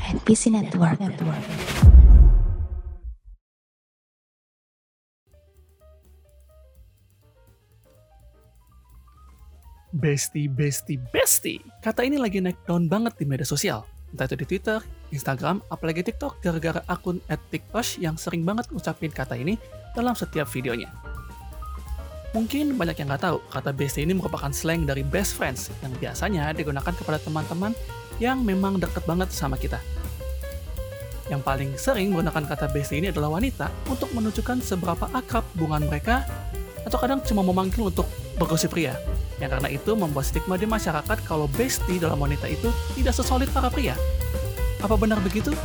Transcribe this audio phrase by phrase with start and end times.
[0.00, 0.96] NPC Network.
[0.96, 1.44] Network.
[9.92, 11.60] Bestie, bestie, bestie.
[11.84, 13.84] Kata ini lagi naik daun banget di media sosial.
[14.16, 14.80] Entah itu di Twitter,
[15.12, 17.20] Instagram, apalagi TikTok gara-gara akun
[17.52, 19.60] @tiktosh yang sering banget ngucapin kata ini
[19.92, 20.88] dalam setiap videonya.
[22.32, 26.54] Mungkin banyak yang nggak tahu, kata bestie ini merupakan slang dari best friends yang biasanya
[26.54, 27.74] digunakan kepada teman-teman
[28.20, 29.80] yang memang deket banget sama kita.
[31.32, 36.28] Yang paling sering menggunakan kata bestie ini adalah wanita untuk menunjukkan seberapa akrab hubungan mereka
[36.84, 38.04] atau kadang cuma memanggil untuk
[38.36, 38.94] bergosip pria.
[39.40, 43.72] Yang karena itu membuat stigma di masyarakat kalau bestie dalam wanita itu tidak sesolid para
[43.72, 43.96] pria.
[44.84, 45.56] Apa benar begitu?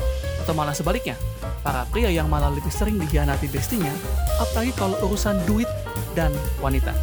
[0.44, 1.20] Atau malah sebaliknya?
[1.66, 3.92] Para pria yang malah lebih sering dihianati bestinya,
[4.38, 5.68] apalagi kalau urusan duit
[6.14, 6.30] dan
[6.62, 6.94] wanita.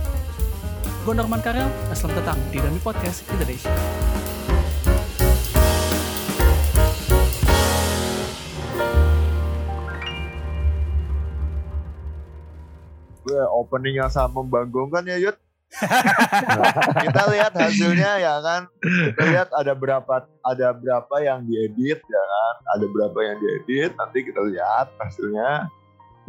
[1.03, 4.02] Gue Norman Karel, dan selamat datang di Dami Podcast Indonesia.
[13.33, 15.37] Gue opening yang sangat membanggakan ya Yud.
[15.73, 16.69] Nah,
[17.09, 18.69] kita lihat hasilnya ya kan.
[18.85, 22.55] Kita lihat ada berapa ada berapa yang diedit ya kan.
[22.77, 23.97] Ada berapa yang diedit.
[23.97, 25.73] Nanti kita lihat hasilnya.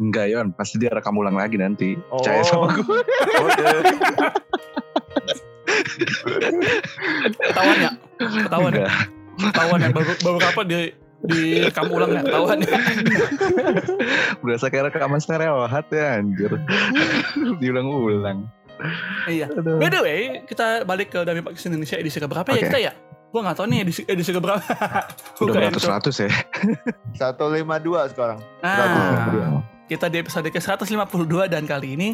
[0.00, 1.94] Enggak Yon, pasti dia rekam ulang lagi nanti.
[2.08, 2.18] Oh.
[2.18, 2.98] Percaya sama gue.
[3.44, 3.66] Oke.
[7.36, 7.90] Ketahuan ya?
[8.18, 8.88] Ketahuan ya?
[9.38, 9.88] Ketahuan ya?
[9.92, 12.20] Baru, baru apa di di rekam ulang ya?
[12.20, 12.78] Ketahuan ya?
[14.44, 16.52] Berasa kayak rekaman stereo hat ya anjir.
[17.60, 18.48] Diulang-ulang.
[19.30, 19.48] Iya.
[19.48, 19.80] Aduh.
[19.80, 22.66] By the way, kita balik ke Dami Podcast Indonesia edisi keberapa ya Oke.
[22.68, 22.92] kita ya?
[23.34, 24.62] Gue gak tau nih edisi, edisi keberapa.
[25.42, 26.30] Udah Bukan, beratus-ratus ya.
[27.18, 28.38] 152 sekarang.
[28.62, 32.08] Ah, kita di episode ke-152 dan kali ini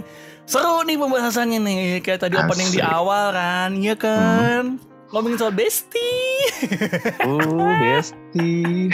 [0.48, 1.82] seru nih pembahasannya nih.
[2.00, 4.80] Kayak tadi opening di awal kan, iya kan?
[5.10, 6.38] Ngomongin soal bestie.
[7.26, 8.86] Oh, besti.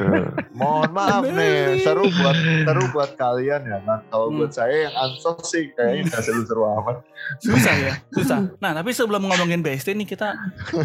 [0.58, 4.02] Mohon maaf nih, seru buat seru buat kalian ya kan.
[4.06, 4.36] Kalau Hmm.
[4.36, 6.96] buat saya yang ansos sih kayaknya nggak seru-seru amat.
[7.38, 8.50] Susah ya, susah.
[8.58, 10.34] Nah, tapi sebelum ngomongin bestie nih kita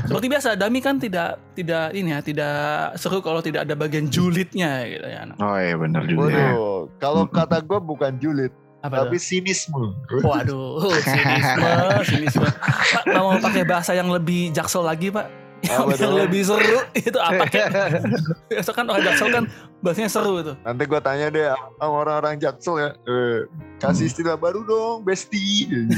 [0.05, 2.55] seperti biasa Dami kan tidak tidak ini ya, tidak
[2.95, 5.25] seru kalau tidak ada bagian julidnya gitu ya.
[5.39, 6.29] Oh iya bener juga.
[6.29, 6.53] ya.
[6.53, 8.53] Waduh, kalau kata gue bukan julid,
[8.85, 9.25] Apa tapi tuh?
[9.25, 9.97] sinisme.
[10.21, 11.71] Waduh, sinisme,
[12.09, 12.45] sinisme.
[12.45, 15.45] Pak, mau pakai bahasa yang lebih jaksel lagi, Pak?
[15.65, 16.13] Yang, tuh?
[16.13, 17.65] lebih seru itu apa kek?
[18.53, 19.43] Biasa kan orang jaksel kan
[19.81, 20.53] bahasanya seru itu.
[20.61, 21.49] Nanti gue tanya deh
[21.81, 23.49] sama orang-orang jaksel ya, eh,
[23.81, 25.65] kasih istilah baru dong, bestie.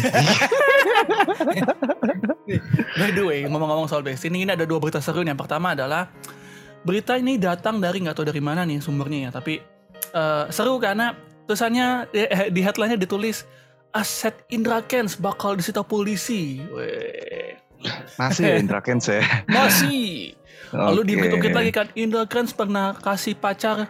[2.95, 5.35] By the way, ngomong-ngomong soal bestie ini, ini ada dua berita seru nih.
[5.35, 6.07] Yang pertama adalah
[6.87, 9.59] berita ini datang dari nggak tahu dari mana nih sumbernya ya, tapi
[10.15, 13.47] eh, seru karena tulisannya eh, di headline-nya ditulis
[13.91, 16.59] aset Indra Kents bakal disita polisi.
[16.69, 17.55] Weh.
[18.17, 19.23] Masih ya Indra Kents ya.
[19.49, 20.35] Masih.
[20.69, 23.87] Lalu dihitung lagi kan Indra Kents pernah kasih pacar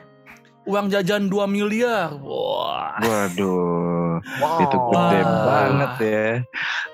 [0.68, 2.14] uang jajan 2 miliar.
[2.20, 3.00] Wah.
[3.00, 4.60] Waduh, Wow.
[4.60, 5.44] itu gede Wah.
[5.46, 6.28] banget ya.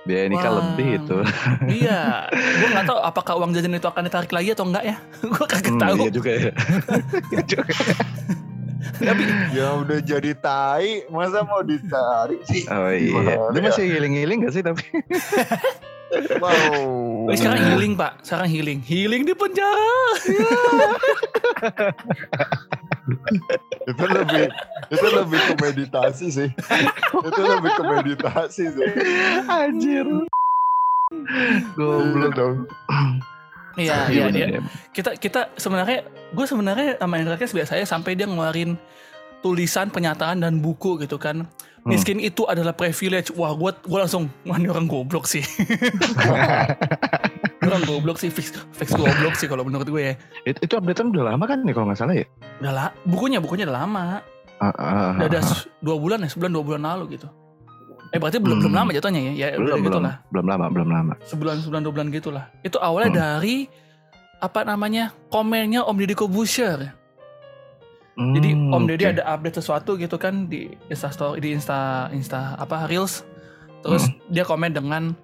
[0.03, 0.57] Biaya nikah Wah.
[0.61, 1.17] lebih itu.
[1.81, 2.27] Iya.
[2.61, 4.95] Gue nggak tahu apakah uang jajan itu akan ditarik lagi atau enggak ya.
[5.33, 5.95] Gue kagak Hmm, tahu.
[5.99, 6.51] Iya juga ya.
[7.33, 7.73] Iya juga.
[8.99, 9.23] Tapi
[9.57, 12.65] Ya udah jadi tai, masa mau ditarik sih?
[12.69, 13.09] Oh iya.
[13.09, 13.63] Gimana Dia ya?
[13.69, 14.83] masih healing-healing gak sih tapi?
[16.13, 17.25] Wow.
[17.25, 18.21] oh, sekarang healing pak.
[18.21, 18.85] Sekarang healing.
[18.85, 19.97] Healing di penjara.
[23.89, 24.45] itu lebih
[24.93, 26.49] itu lebih ke meditasi sih.
[27.17, 28.89] itu lebih ke meditasi sih.
[29.49, 30.05] Anjir.
[30.05, 32.31] Iya Goblok.
[32.37, 32.57] dong.
[33.73, 34.45] Iya, iya, iya.
[34.57, 34.61] ya.
[34.93, 38.77] Kita kita sebenarnya gue sebenarnya sama Indra Kents biasanya sampai dia ngeluarin
[39.43, 41.43] tulisan pernyataan dan buku gitu kan.
[41.83, 41.89] Hmm.
[41.91, 43.33] Miskin itu adalah privilege.
[43.35, 45.43] Wah, gue gue langsung wah ini orang goblok sih.
[47.63, 50.13] Orang goblok sih fix fix goblok sih kalau menurut gue ya.
[50.43, 52.27] Itu, itu updatean udah lama kan nih kalau nggak salah ya?
[52.59, 54.19] Udah lah, bukunya bukunya udah lama.
[54.59, 55.41] Ah, ah, ah, Udah ada
[55.79, 57.31] dua bulan ya, sebulan dua bulan lalu gitu.
[58.13, 58.63] Eh berarti belum Hmm.
[58.63, 59.33] belum lama jatuhnya ya?
[59.33, 60.15] Ya belum gitu belum lah.
[60.29, 61.13] belum lama belum lama.
[61.25, 62.45] Sebulan sebulan dua bulan gitu lah.
[62.61, 63.19] Itu awalnya Hmm.
[63.19, 63.57] dari
[64.37, 66.93] apa namanya komennya Om Deddy Kobusher.
[68.13, 69.11] Jadi Hmm, Om Deddy oke.
[69.11, 73.25] ada update sesuatu gitu kan di Insta story di Insta Insta apa Reels.
[73.81, 74.15] Terus Hmm.
[74.29, 75.17] dia komen dengan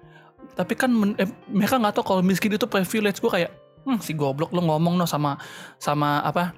[0.52, 4.12] tapi kan men- eh, mereka nggak tahu kalau miskin itu privilege gue kayak hmm, si
[4.12, 5.38] goblok lo ngomong no sama
[5.78, 6.52] sama apa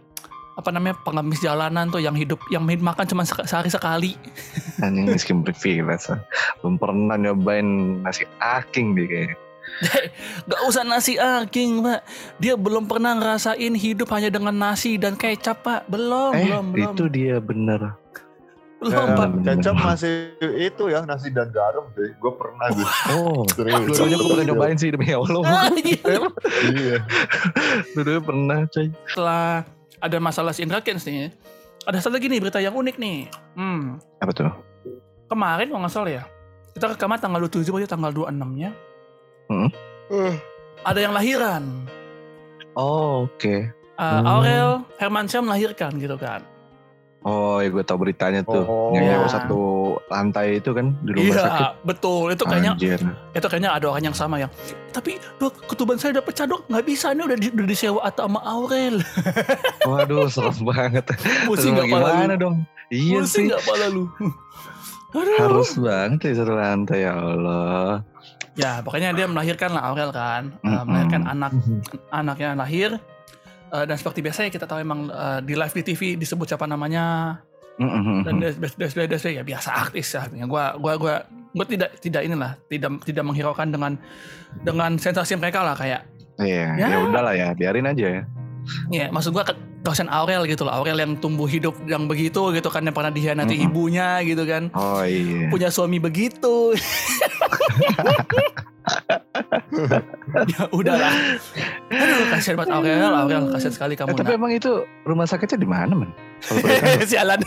[0.52, 4.12] apa namanya pengemis jalanan tuh yang hidup yang makan cuma sek- sehari sekali
[4.84, 6.12] Anjing miskin privilege.
[6.60, 7.64] Belum pernah nyobain
[8.04, 9.36] nasi aking deh kayaknya.
[10.50, 12.02] Gak usah nasi aking pak
[12.36, 16.92] Dia belum pernah ngerasain hidup hanya dengan nasi dan kecap pak Belum, Eh, belum, belum
[16.92, 17.94] itu dia bener.
[18.82, 22.10] Belum Ya, pak kecap masih itu ya nasi dan garam sih.
[22.18, 22.82] Gue pernah gue.
[23.14, 23.94] Oh, Serius.
[23.94, 25.42] gue pernah nyobain sih demi Allah.
[25.46, 26.14] Ah, iya.
[26.66, 26.96] Iya.
[27.94, 28.90] Dua-duanya pernah coy.
[29.06, 29.62] Setelah
[30.02, 31.30] ada masalah si Indra Kents nih.
[31.82, 33.18] Ada satu lagi nih berita yang unik nih.
[33.54, 34.50] Hmm, Apa tuh?
[35.26, 36.24] kemarin kalau nggak salah ya,
[36.74, 38.70] kita rekaman tanggal 27 berarti tanggal 26-nya.
[39.48, 39.70] Hmm.
[40.82, 41.62] Ada yang lahiran.
[42.74, 43.54] Oh, oke.
[43.92, 44.26] Uh, Hmm.
[44.26, 46.42] Aurel Hermansyah melahirkan gitu kan.
[47.22, 48.62] Oh, ya gue tau beritanya tuh.
[48.62, 48.90] Oh.
[48.90, 49.60] yang nyewa satu
[50.06, 51.66] lantai itu kan di rumah Iya, sakit.
[51.82, 52.24] betul.
[52.28, 52.98] Itu kayaknya Anjir.
[53.30, 54.50] itu kayaknya ada orang yang sama yang
[54.90, 58.26] tapi dok ketuban saya udah pecah dok nggak bisa ini udah di, udah disewa atau
[58.26, 58.98] sama Aurel
[59.88, 61.04] Waduh, serem banget.
[61.44, 62.56] pusing nggak gimana lu dong?
[62.88, 63.44] Iya pusing sih.
[63.48, 64.04] nggak pala lu
[65.12, 68.02] aduh Harus banget ya satu lantai ya Allah.
[68.52, 70.84] ya pokoknya dia melahirkan lah Aurel kan Eh, Mm-mm.
[70.84, 71.52] melahirkan anak
[72.10, 72.90] anaknya lahir
[73.72, 76.64] Eh, dan seperti biasa ya kita tahu emang eh, di live di TV disebut siapa
[76.64, 77.36] namanya
[78.22, 78.60] dan des-
[79.32, 81.14] ya biasa artis ya gua gua gua
[81.50, 83.92] gua tidak tidak inilah tidak tidak menghiraukan dengan
[84.60, 86.04] dengan sensasi mereka lah kayak
[86.36, 86.86] Iya, Ya.
[86.88, 88.22] ya udahlah ya, biarin aja ya.
[88.88, 89.44] Ya, maksud gua
[89.84, 90.72] kasihan Aurel gitu loh.
[90.72, 93.68] Aurel yang tumbuh hidup yang begitu gitu kan yang pernah dihianati Mm-mm.
[93.68, 94.68] ibunya gitu kan.
[94.72, 95.48] Oh iya.
[95.48, 96.72] Punya suami begitu.
[100.48, 101.12] ya udahlah.
[101.88, 103.12] Aduh, kasihan banget Aurel.
[103.14, 104.10] Aurel kasihan sekali kamu.
[104.10, 104.38] Eh, tapi nak.
[104.38, 106.10] emang itu rumah sakitnya di mana, tahu.
[107.04, 107.40] Sialan.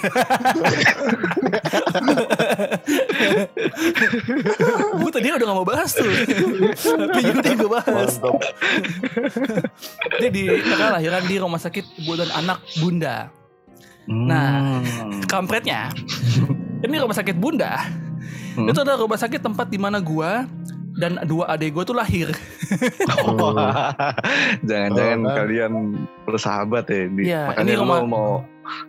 [4.95, 6.07] gue tadi udah gak mau bahas tuh.
[6.75, 8.11] Tapi yaudah gue bahas.
[10.19, 13.29] Di mereka lahiran di rumah sakit ibu dan anak bunda.
[14.05, 15.17] Nah, Hmm.
[15.25, 15.89] kampretnya
[16.85, 17.89] ini rumah sakit bunda
[18.53, 18.69] Hmm.
[18.69, 20.45] itu adalah rumah sakit tempat di mana gua
[20.95, 22.31] dan dua adik gua tuh lahir
[24.61, 25.37] Jangan-jangan Oh, kan.
[25.37, 25.73] kalian
[26.23, 27.05] bersahabat ya.
[27.07, 28.31] Di, Iya, makanya ini lu rumah- mau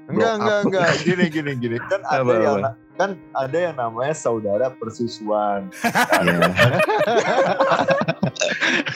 [0.08, 0.88] Enggak, enggak, enggak.
[1.02, 1.76] Gini, gini, gini.
[1.82, 2.70] Kan ada Apa, yang apa?
[2.96, 5.68] kan ada yang namanya saudara persusuan.
[6.24, 6.40] Iya.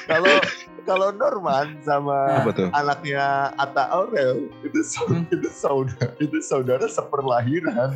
[0.06, 0.34] Kalau
[0.82, 3.22] kalau Norman sama anaknya
[3.54, 5.26] Atta Aurel itu sau- Hmm.
[5.28, 7.90] itu saudara itu saudara seperlahiran.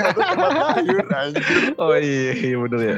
[0.00, 1.44] Satu tempat lahir anjir.
[1.76, 2.96] Oh iya, iya bener ya.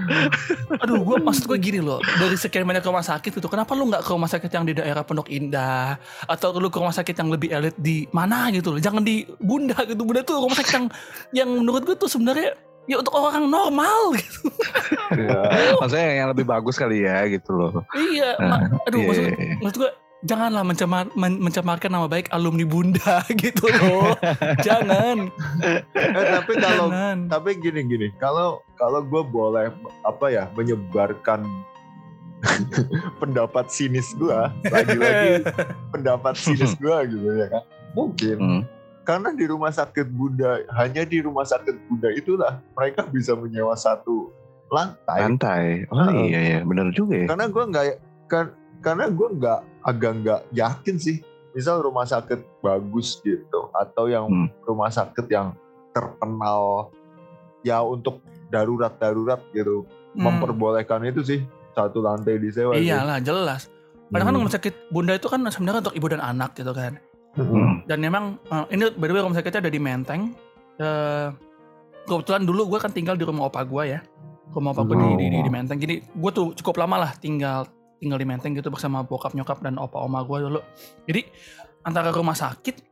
[0.78, 4.02] aduh gua maksud gue gini loh dari sekian banyak rumah sakit gitu kenapa lu nggak
[4.02, 7.50] ke rumah sakit yang di daerah Pondok Indah atau lu ke rumah sakit yang lebih
[7.50, 10.86] elit di mana gitu loh jangan di Bunda gitu Bunda tuh rumah sakit yang
[11.34, 12.54] yang menurut gue tuh sebenarnya
[12.84, 14.50] ya untuk orang normal gitu
[15.12, 15.40] Ya.
[15.76, 17.84] Maksudnya yang lebih bagus kali ya gitu loh.
[17.94, 19.55] iya Nah, ma- aduh iya, maksud, iya, iya.
[19.61, 19.90] maksud gue
[20.23, 24.17] janganlah mencemar, men- mencemarkan nama baik alumni Bunda gitu loh
[24.61, 25.29] jangan
[25.61, 25.81] Eh,
[26.32, 29.69] tapi kalau jangan tapi gini gini kalau kalau gue boleh
[30.02, 31.44] apa ya menyebarkan
[33.20, 35.46] pendapat sinis gue lagi-lagi
[35.93, 37.62] pendapat sinis gue gitu ya kan
[37.93, 38.62] mungkin Hmm.
[39.02, 44.31] Karena di rumah sakit Bunda hanya di rumah sakit Bunda itulah mereka bisa menyewa satu
[44.69, 45.64] lantai Lantai.
[45.88, 46.25] Oh Heeh.
[46.28, 47.26] iya iya, bener juga ya.
[47.28, 47.84] karena gue nggak
[48.26, 48.44] kan
[48.81, 51.16] karena gue nggak agak nggak yakin sih
[51.52, 54.49] misal rumah sakit bagus gitu atau yang Hmm.
[54.62, 55.52] rumah sakit yang
[55.93, 56.88] terkenal
[57.60, 60.28] ya untuk darurat darurat gitu Hmm.
[60.28, 61.40] memperbolehkan itu sih
[61.72, 63.69] satu lantai disewa iyalah jelas
[64.08, 64.40] Padahal kan Hmm.
[64.44, 67.00] rumah sakit bunda itu kan sebenarnya untuk ibu dan anak gitu kan.
[67.32, 67.71] Hmm.
[67.87, 70.34] Dan memang eh, ini by the way rumah sakitnya ada di Menteng.
[70.79, 71.29] Eh,
[72.06, 74.00] kebetulan dulu gue kan tinggal di rumah opa gue ya.
[74.52, 75.79] Rumah opa gue di, di, di, di Menteng.
[75.79, 77.67] Jadi gue tuh cukup lama lah tinggal
[78.02, 80.61] tinggal di Menteng gitu bersama bokap nyokap dan opa oma gue dulu.
[81.06, 81.23] Jadi
[81.87, 82.82] antara rumah sakit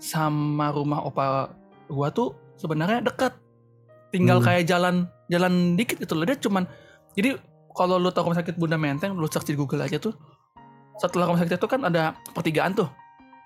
[0.00, 1.50] sama rumah opa
[1.90, 3.34] gue tuh sebenarnya dekat.
[4.10, 4.46] Tinggal Hmm.
[4.46, 4.94] kayak jalan
[5.30, 6.26] jalan dikit gitu loh.
[6.26, 6.66] Dia cuman
[7.14, 7.38] jadi
[7.70, 10.14] kalau lu tahu rumah sakit Bunda Menteng, lu search di Google aja tuh.
[10.98, 12.90] Setelah rumah sakit itu kan ada pertigaan tuh.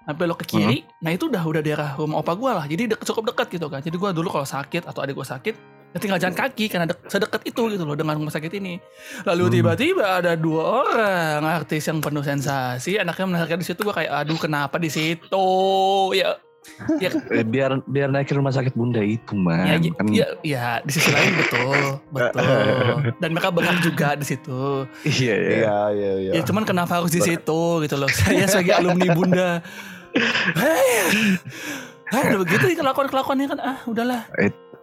[0.04, 2.64] Nah belok ke kiri, nah itu udah udah daerah rumah opa gue lah.
[2.64, 3.80] Jadi dek- cukup dekat gitu kan.
[3.80, 5.54] Jadi gue dulu kalau sakit atau adik gue sakit,
[5.90, 8.76] ya tinggal jalan kaki karena dek- sedekat itu gitu loh dengan rumah sakit ini.
[9.22, 9.54] Lalu Hmm.
[9.54, 14.36] tiba-tiba ada dua orang artis yang penuh sensasi, anaknya melahirkan di situ gue kayak aduh
[14.36, 15.48] kenapa di situ?
[16.12, 16.36] Ya
[16.96, 19.68] ya Eh, biar biar naikin rumah sakit bunda itu man.
[19.68, 22.40] ya, kan ya, ya, di sisi lain betul, betul.
[23.20, 24.88] Dan mereka berhak juga di situ.
[25.02, 25.48] iya iya.
[25.54, 26.32] Iya iya iya.
[26.34, 28.08] Ya cuman kenapa harus di situ gitu loh.
[28.10, 29.50] Saya sebagai alumni Bunda.
[30.14, 31.38] Hei,
[32.06, 34.22] Hei, udah begitu ya kelakuan-kelakuannya kan ah udahlah.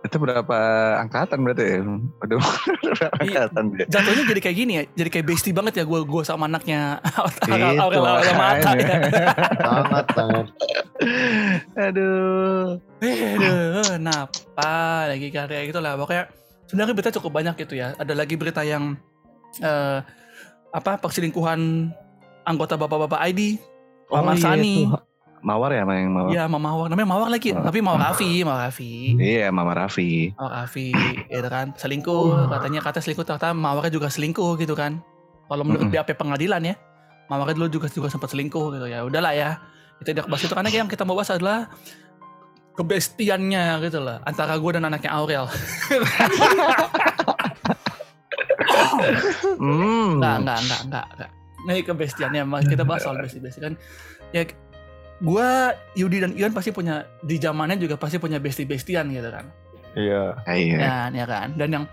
[0.01, 0.57] Itu berapa
[0.99, 1.79] angkatan berarti ya?
[2.25, 2.41] Aduh,
[2.83, 3.47] berapa Iya.
[3.47, 3.85] angkatan dia?
[3.87, 6.97] Jatuhnya jadi kayak gini ya, jadi kayak bestie banget ya gue gue sama anaknya
[7.45, 8.01] Itu
[8.33, 8.97] Mata ya.
[9.61, 10.45] sangat sangat.
[11.77, 15.93] Aduh, aduh, kenapa lagi kayak gitu lah.
[15.95, 16.23] Pokoknya
[16.67, 17.93] sebenarnya berita cukup banyak gitu ya.
[17.95, 18.97] Ada lagi berita yang
[19.61, 19.99] eh,
[20.71, 21.93] apa perselingkuhan
[22.43, 23.61] anggota bapak-bapak ID,
[24.09, 24.75] Mawar iya, Sani.
[24.89, 25.10] itu.
[25.41, 26.29] Mawar ya yang Mawar?
[26.29, 26.87] Iya, Mama Mawar.
[26.93, 27.65] Namanya Mawar lagi, Oh.
[27.65, 29.17] tapi Mawar Raffi, Mawar Raffi.
[29.17, 30.29] Iya, Mama Raffi.
[30.37, 30.93] Mawar Raffi,
[31.27, 32.45] ya kan selingkuh.
[32.47, 35.01] Katanya kata selingkuh ternyata Mawarnya juga selingkuh gitu kan.
[35.49, 35.97] Kalau menurut Mm-mm.
[35.97, 36.75] BAP pengadilan ya,
[37.27, 39.01] Mawarnya dulu juga juga sempat selingkuh gitu ya.
[39.01, 39.51] Udahlah ya.
[39.97, 41.69] kita tidak bahas itu karena yang kita mau bahas adalah
[42.73, 45.45] kebestiannya gitu loh antara gue dan anaknya Aurel.
[49.61, 51.29] Enggak, enggak, enggak, enggak, enggak.
[51.61, 53.73] Ini kebestiannya mas kita bahas soal besti-besti kan.
[54.33, 54.49] Ya
[55.21, 59.45] gua Yudi dan Ion pasti punya di zamannya juga pasti punya besti-bestian gitu kan.
[59.93, 60.35] Iya.
[60.43, 60.77] Ah, Iya.
[60.77, 61.47] Dan ya kan.
[61.55, 61.83] Dan yang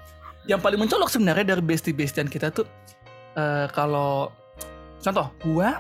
[0.49, 2.65] yang paling mencolok sebenarnya dari besti-bestian kita tuh
[3.37, 4.33] eh, kalau
[4.99, 5.79] contoh gua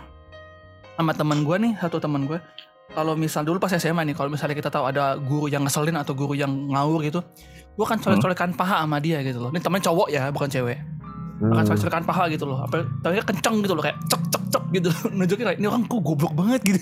[0.95, 2.39] sama teman gua nih satu teman gua
[2.93, 6.13] kalau misal dulu pas SMA nih kalau misalnya kita tahu ada guru yang ngeselin atau
[6.13, 7.21] guru yang ngawur gitu
[7.77, 11.18] gua kan colek-colekan paha sama dia gitu loh ini temen cowok ya bukan cewek Hmm.
[11.39, 12.59] Akan colek-colekan paha gitu loh.
[12.61, 14.89] Apa tapi kenceng gitu loh kayak cek cek cek gitu.
[15.17, 16.79] Nunjukin kayak ini orang kok goblok banget gitu.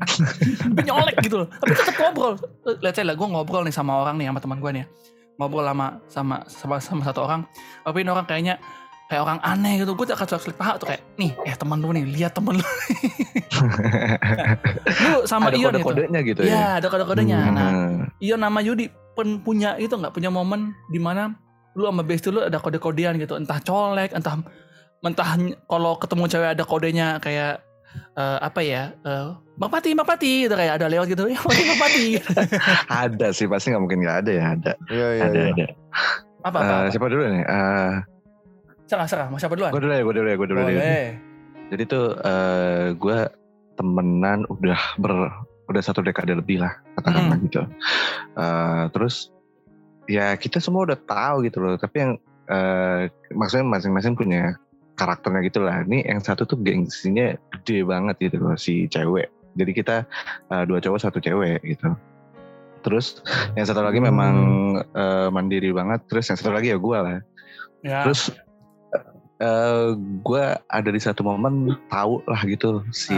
[0.74, 1.48] Tapi nyolek gitu loh.
[1.48, 2.34] Tapi tetap ngobrol.
[2.82, 4.88] Lihat saya lah gue ngobrol nih sama orang nih sama teman gue nih ya.
[5.36, 7.44] ngobrol sama sama sama sama satu orang.
[7.84, 8.54] Tapi ini orang kayaknya
[9.06, 9.92] kayak orang aneh gitu.
[9.92, 12.64] Gue akan colek paha tuh kayak nih eh teman lu nih lihat temen lu.
[15.06, 15.84] Lu sama Ada Ion itu.
[15.84, 16.50] kode-kodenya gitu ya?
[16.50, 16.66] Ya.
[16.80, 17.38] ada kode-kodenya.
[17.52, 18.08] Nah Hmm.
[18.20, 20.12] Ion nama Yudi pen, punya itu nggak?
[20.12, 21.32] Punya momen di mana
[21.76, 24.40] lu sama bestie lu ada kode-kodean gitu entah colek entah
[24.98, 25.30] entah
[25.64, 27.60] kalau ketemu cewek ada kodenya kayak
[28.12, 31.48] eh, apa ya eh, Bang Pati Bang Pati gitu kayak ada lewat gitu ya Bang
[31.48, 32.04] Pati Bang Pati
[33.04, 34.72] Ada sih pasti nggak mungkin nggak ada ya ada.
[34.86, 35.22] Iya iya.
[35.22, 35.52] ada iya.
[35.52, 35.66] ada.
[36.42, 36.90] apa apa, Eh, apa.
[36.90, 37.44] siapa dulu nih?
[37.44, 37.92] Eh,
[38.86, 40.66] serah serah mau siapa duluan gue dulu ya, gue dulu ya, gue dulu ya.
[40.66, 41.08] boleh
[41.66, 43.18] Jadi tuh eh gue
[43.74, 45.12] temenan udah ber
[45.66, 47.44] udah satu dekade lebih lah katakanlah Hmm.
[47.44, 47.62] gitu.
[48.34, 49.34] Eh, terus
[50.06, 51.74] ya kita semua udah tahu gitu loh.
[51.78, 52.12] Tapi yang
[52.50, 54.54] eh, maksudnya masing-masing punya
[54.96, 55.84] karakternya gitu lah.
[55.84, 59.28] Ini yang satu tuh gengsinya gede banget gitu loh si cewek.
[59.58, 60.06] Jadi kita
[60.50, 61.92] eh, dua cowok satu cewek gitu.
[62.86, 63.20] Terus
[63.58, 64.34] yang satu lagi memang
[64.80, 66.06] eh, mandiri banget.
[66.08, 67.18] Terus yang satu lagi ya gue lah.
[67.84, 68.32] ya Terus
[69.36, 69.92] eh
[70.24, 73.12] gue ada di satu momen tahu lah gitu si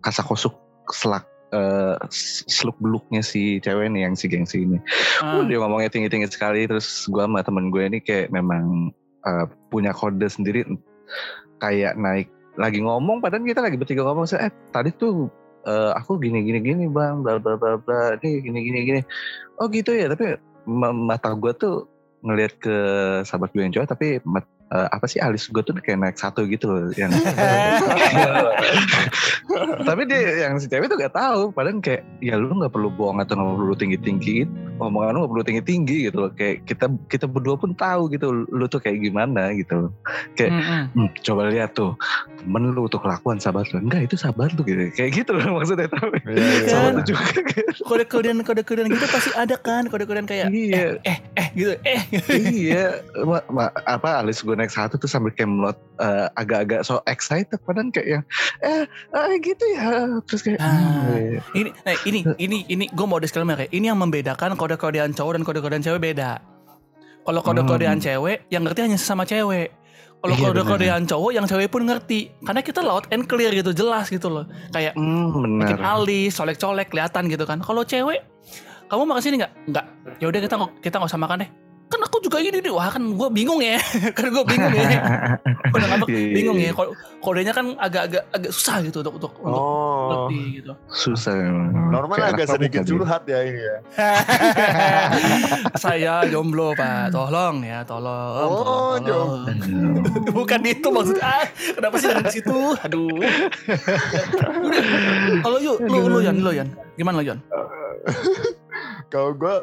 [0.00, 0.56] kasakosuk
[0.88, 1.96] selak eh,
[2.46, 4.78] seluk beluknya si cewek nih yang si gengsi ini.
[5.22, 8.94] ah, Uh, dia ngomongnya tinggi tinggi sekali terus gue sama temen gue ini kayak memang
[9.26, 10.64] eh, punya kode sendiri
[11.60, 12.28] kayak naik
[12.58, 15.28] lagi ngomong padahal kita lagi bertiga ngomong saya eh tadi tuh
[15.66, 19.00] eh, aku gini gini gini bang bla bla bla bla ini gini gini gini
[19.60, 21.86] oh gitu ya tapi ma- mata gue tuh
[22.20, 22.76] ngelihat ke
[23.24, 24.20] sahabat gue yang cowok tapi
[24.70, 27.10] eh, apa sih alis gue tuh kayak naik satu gitu loh yang
[29.82, 33.18] tapi dia yang si cewek tuh gak tahu padahal kayak ya lu nggak perlu bohong
[33.18, 34.36] atau nggak perlu tinggi tinggi
[34.78, 38.30] omongan lu nggak perlu tinggi tinggi gitu loh kayak kita kita berdua pun tahu gitu
[38.46, 39.90] lu tuh kayak gimana gitu loh.
[40.34, 40.84] kayak mm, mm.
[40.94, 41.92] "Hmm, coba lihat tuh
[42.40, 45.86] temen lu tuh kelakuan sahabat lu enggak itu sahabat lu gitu kayak gitu loh maksudnya
[45.86, 46.68] tapi Iya, iya.
[46.68, 47.06] sahabat lu Kan?
[47.06, 47.22] juga
[47.90, 52.00] kode-kodean kode-kodean gitu pasti ada kan kode-kodean kayak iya eh eh gitu eh
[52.30, 52.84] iya
[53.20, 57.56] ma- ma- apa alis gue naik satu tuh sambil kayak melot eh, agak-agak so excited
[57.64, 58.24] padahal kayak yang
[58.60, 60.20] eh, eh gitu ya.
[60.28, 60.68] Terus kayak Ah.
[60.68, 65.10] "Hmm, iya." ini eh, ini ini ini gue mau disclaimer kayak ini yang membedakan kode-kodean
[65.10, 66.44] cowok dan kode-kodean cewek beda.
[67.20, 68.04] Kalau kode-kodean Hmm.
[68.04, 69.72] cewek yang ngerti hanya sesama cewek.
[70.20, 72.28] Kalau Iya, kode-kodean cowok yang cewek pun ngerti.
[72.44, 74.44] Karena kita loud and clear gitu jelas gitu loh.
[74.68, 77.64] Kayak hmm, makin benar alis colek-colek kelihatan gitu kan.
[77.64, 78.20] Kalau cewek
[78.92, 79.52] kamu makan sini nggak?
[79.72, 79.86] Nggak.
[80.20, 81.50] Ya udah kita kita nggak usah makan deh
[81.90, 83.82] kan aku juga ini nih wah kan gue bingung ya.
[84.16, 84.86] Kan gue bingung ya.
[85.74, 86.72] Udah ngambek Iya, iya, bingung ya iya.
[86.72, 90.06] Ko- kodenya kan agak-agak agak susah gitu untuk untuk untuk Oh.
[90.24, 90.72] ngerti gitu.
[90.88, 91.90] Susah memang.
[91.90, 93.76] Norman Kayak agak sedikit curhat ya ini ya.
[95.82, 97.10] saya jomblo pak.
[97.10, 99.44] Tolong ya tolong Oh, tolong, tolong.
[100.32, 102.56] bukan itu maksudnya ah, kenapa sih dari situ?
[102.80, 103.18] Aduh.
[105.40, 106.68] Kalau yuk lu lu Yan lu Yan.
[106.94, 107.38] Gimana lu Yan?
[109.08, 109.54] Kalau gue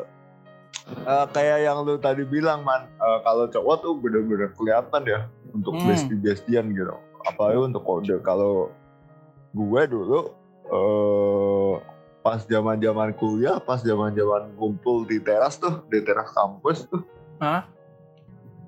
[0.88, 5.20] eh, kayak yang lu tadi bilang man, eh, kalau cowok tuh bener-bener kelihatan ya
[5.52, 5.88] untuk Hmm.
[5.92, 6.96] bestie-bestian gitu.
[7.28, 8.16] Apalagi untuk kode.
[8.24, 8.72] Kalau
[9.52, 10.20] gue dulu
[10.68, 11.74] eh
[12.20, 17.00] pas zaman-zaman kuliah, pas zaman-zaman ngumpul di teras tuh, di teras kampus tuh.
[17.40, 17.64] Hah?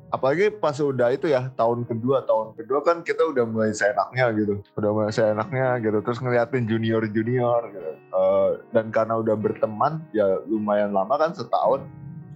[0.09, 4.63] Apalagi pas udah itu ya tahun kedua, tahun kedua kan kita udah mulai seenaknya gitu,
[4.73, 7.91] udah mulai seenaknya gitu, terus ngeliatin junior junior gitu.
[7.93, 11.85] Eh, dan karena udah berteman ya lumayan lama kan setahun,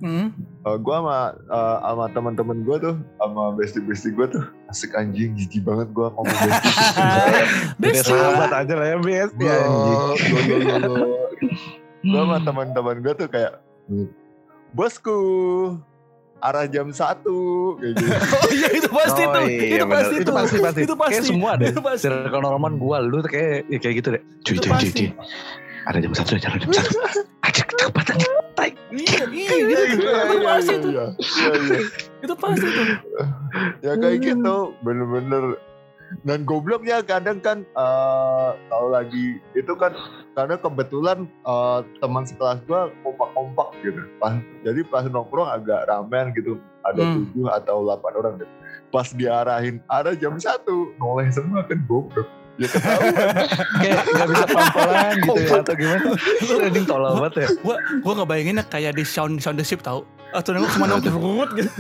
[0.04, 0.28] hmm?
[0.64, 1.18] Uh, gue sama
[1.48, 6.08] uh, sama teman-teman gue tuh sama bestie bestie gue tuh asik anjing jijik banget gue
[6.12, 6.84] ngomong bestie
[7.80, 8.12] Beda Besti.
[8.12, 10.00] sahabat aja lah ya besti anjing.
[12.04, 13.64] gue sama teman-teman gue tuh kayak
[14.76, 15.18] bosku
[16.44, 18.12] arah jam satu kayak gitu.
[18.44, 19.44] Oh iya itu pasti Oh, tuh.
[19.48, 20.36] iya, itu pasti itu tuh.
[20.36, 20.80] pasti pasti.
[20.84, 21.14] Itu pasti.
[21.16, 24.24] kayak semua deh Itu circle Norman gua lu tuh kayak ya kayak gitu deh.
[24.44, 25.08] Cuy Itu cuy cuy.
[25.88, 26.92] Ada jam satu ada jam satu.
[27.48, 28.08] Ajak cepat
[28.56, 30.04] aja Iya, iya, gitu.
[30.04, 31.06] Iya, Itu iya, pasti iya, iya.
[31.18, 31.80] Iya, iya.
[32.22, 32.86] Itu pasti tuh.
[33.80, 35.44] ya kayak gitu bener-bener
[36.22, 39.94] dan gobloknya kadang kan eh, kalau lagi itu kan
[40.34, 46.58] karena kebetulan eh, teman sekelas gua kompak-kompak gitu pas jadi pas nongkrong agak ramean gitu
[46.84, 47.26] ada Hmm.
[47.26, 48.54] tujuh atau delapan orang gitu.
[48.90, 53.14] pas diarahin ada jam satu noleh semua kan goblok ya ketahuan
[53.82, 56.02] kayak nggak bisa pelan-pelan gitu ya atau gimana
[56.46, 60.06] lu anjing tolol banget ya Gua gua ngebayanginnya kayak di sound sound the ship tau.
[60.34, 61.70] Atau nengok cuma nongkrong rut gitu.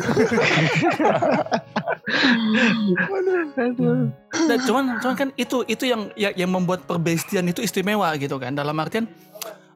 [4.49, 8.53] Dan cuman cuman kan itu itu yang yang, yang membuat perbestian itu istimewa gitu kan.
[8.53, 9.09] Dalam artian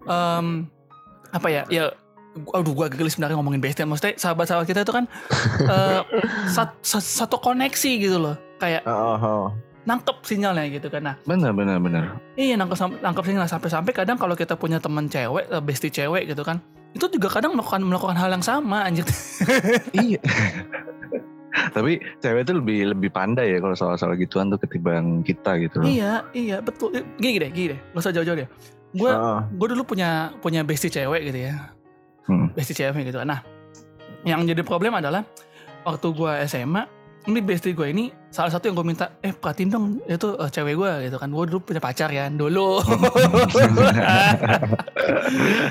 [0.05, 0.65] em,
[1.29, 1.63] apa ya?
[1.69, 1.93] Ya
[2.53, 5.09] aduh gua geli sebenarnya ngomongin bestian maksudnya sahabat-sahabat kita itu kan
[5.65, 6.01] eh,
[6.55, 8.85] sat- sat- satu koneksi gitu loh kayak
[9.88, 12.03] nangkep sinyalnya gitu kan nah benar benar benar
[12.36, 16.44] Iya nangkep nangkep sinyal sampai-sampai kadang kalau kita punya teman cewek, eh, bestie cewek gitu
[16.44, 16.60] kan,
[16.94, 19.08] itu juga kadang melakukan melakukan hal yang sama anjir.
[19.96, 20.20] iya
[21.74, 25.89] tapi cewek itu lebih lebih pandai ya kalau soal-soal gituan tuh ketimbang kita gitu loh
[25.89, 26.94] iya, iya betul.
[26.94, 28.50] Eh, Gini deh, gini deh, gak usah jauh-jauh deh.
[28.94, 29.39] Gue Heeh.
[29.58, 31.74] gue dulu punya punya bestie cewek gitu ya,
[32.29, 32.51] Hmm.
[32.53, 33.20] bestie cewek gitu.
[33.24, 33.41] Nah,
[34.22, 35.24] yang jadi problem adalah
[35.82, 36.84] waktu gue SMA,
[37.27, 40.79] ini bestie gue ini salah satu yang gue minta, eh perhatiin dong itu eh, cewek
[40.79, 41.27] gue gitu kan.
[41.27, 42.79] Gue dulu punya pacar ya, dulu.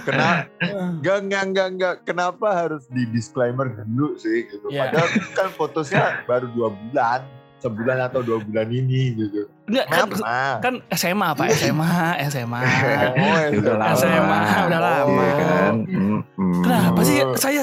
[0.06, 1.94] Kena Enggak, enggak, enggak, enggak.
[2.04, 4.68] Kenapa harus di disclaimer dulu sih gitu.
[4.68, 4.92] Iya.
[4.92, 7.20] Padahal kan fotonya baru dua bulan.
[7.56, 9.48] Sebulan atau dua bulan ini gitu.
[9.64, 10.60] Enggak kan, Kenapa?
[10.60, 11.96] kan SMA pak, SMA,
[12.28, 12.60] SMA.
[13.16, 15.22] Oh, ya udah lama SMA, udah lama.
[15.24, 16.62] Iya kan Hmm, hmm.
[16.62, 17.60] Kenapa sih saya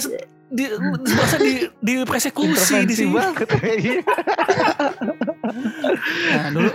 [0.54, 0.64] di
[1.18, 3.14] masa di di persekusi di sini?
[3.14, 3.50] banget.
[6.34, 6.70] Nah, dulu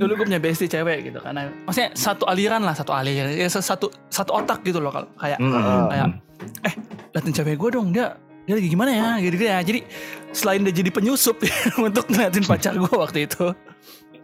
[0.00, 3.92] dulu gue punya bestie cewek gitu karena maksudnya satu aliran lah, satu aliran, ya satu
[4.10, 6.66] satu otak gitu loh kalau kayak hmm, kayak hmm.
[6.66, 6.74] eh
[7.14, 8.16] liatin cewek gue dong dia
[8.48, 9.80] dia lagi gimana ya gitu ya jadi
[10.32, 11.36] selain dia jadi penyusup
[11.86, 13.52] untuk ngeliatin pacar gue waktu itu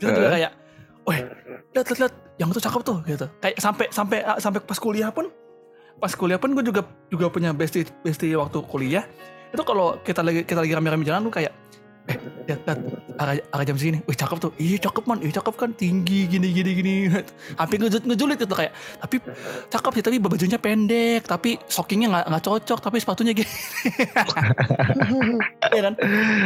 [0.01, 0.33] dia juga Eh.
[0.41, 0.53] kayak
[1.05, 1.19] weh
[1.77, 5.29] lihat lihat lihat yang itu cakep tuh gitu kayak sampai sampai sampai pas kuliah pun
[5.97, 9.05] pas kuliah pun gue juga juga punya bestie bestie waktu kuliah.
[9.51, 11.53] Itu kalau kita lagi kita lagi rame-rame jalan tuh kayak
[12.05, 12.79] eh lihat lihat
[13.17, 14.05] arah, arah jam segini.
[14.05, 14.53] Wih cakep tuh.
[14.57, 15.25] Iya cakep man.
[15.25, 15.71] Iya cakep kan.
[15.73, 16.95] Tinggi gini gini gini.
[17.57, 19.17] Sampai ngejulit ngejulit gitu kayak tapi
[19.71, 23.49] cakep sih tapi bajunya pendek tapi stockingnya nggak nggak cocok tapi sepatunya gini.
[25.75, 25.95] Ya kan?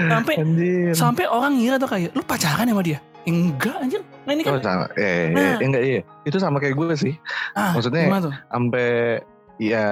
[0.09, 0.93] Sampai Anjir.
[0.95, 2.99] sampai orang ngira tuh kayak lu pacaran sama dia?
[3.27, 4.01] Enggak anjir.
[4.25, 4.87] Nah ini Oh, kan sama.
[4.95, 5.59] Eh, Nah.
[5.59, 6.01] eh, enggak iya.
[6.23, 7.15] Itu sama kayak gue sih.
[7.53, 8.09] ah maksudnya-
[8.49, 9.21] Sampai
[9.59, 9.87] ya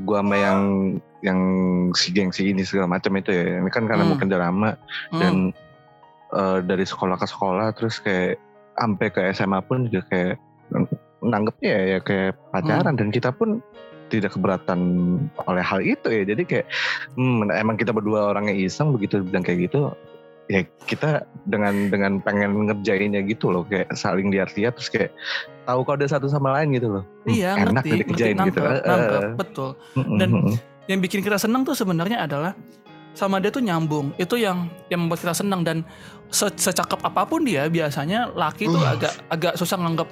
[0.00, 0.60] gua sama yang
[1.20, 1.40] yang
[1.92, 3.60] si gengsi ini segala macam itu ya.
[3.60, 4.10] Ini kan karena Hmm.
[4.16, 4.70] mungkin udah lama
[5.12, 5.20] Hmm.
[5.20, 5.34] dan
[6.30, 8.40] eh, dari sekolah ke sekolah terus kayak
[8.78, 10.36] sampai ke SMA pun juga kayak
[11.20, 13.60] nanggepnya ya, ya kayak pacaran dan kita pun
[14.10, 14.80] tidak keberatan
[15.46, 16.66] oleh hal itu ya jadi kayak
[17.14, 19.94] hmm, emang kita berdua orangnya iseng begitu bilang kayak gitu
[20.50, 21.10] ya kita
[21.46, 25.14] dengan dengan pengen ngerjainnya gitu loh kayak saling lihat-lihat terus kayak
[25.62, 28.58] tahu kode satu sama lain gitu loh Hmm, iya enak ngerti tuh ngerti dikerjain gitu
[28.58, 30.54] nangkep, nangkep, betul Mm-mm, Dan- mm-mm.
[30.84, 32.52] yang bikin kita senang tuh sebenarnya adalah
[33.12, 35.86] sama dia tuh nyambung itu yang yang membuat kita senang dan
[36.28, 38.90] se- secakep apa pun dia biasanya laki tuh Uh.
[38.90, 40.10] agak agak susah nganggap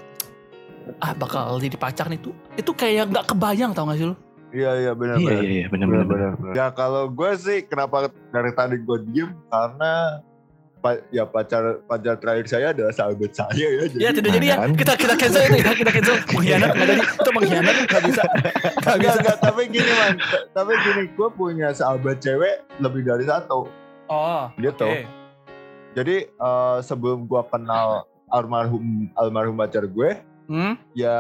[0.98, 4.16] ah bakal jadi pacar nih tuh itu kayak nggak kebayang tau gak sih lu
[4.48, 5.42] Iya, iya, benar, iya benar.
[5.44, 6.33] iya iya Benar, benar.
[6.57, 10.24] Ya kalau gue sih kenapa dari tadi gue diem karena
[10.79, 13.85] pa- ya pacar pacar terakhir saya adalah sahabat saya ya.
[13.85, 14.71] Jadi ya tidak jadi ya Kan?
[14.75, 18.55] kita kita cancel itu ya kita cancel pengkhianat nggak jadi itu pengkhianat nggak bisa nggak
[18.79, 20.14] Enggak, bisa enggak, tapi gini man,
[20.51, 23.69] tapi gini, gue punya sahabat cewek lebih dari satu,
[24.07, 24.87] oh gitu.
[24.87, 25.03] oke
[25.91, 30.11] Jadi eh, sebelum gue kenal almarhum almarhum pacar gue,
[30.47, 30.73] hmm?
[30.93, 31.17] ya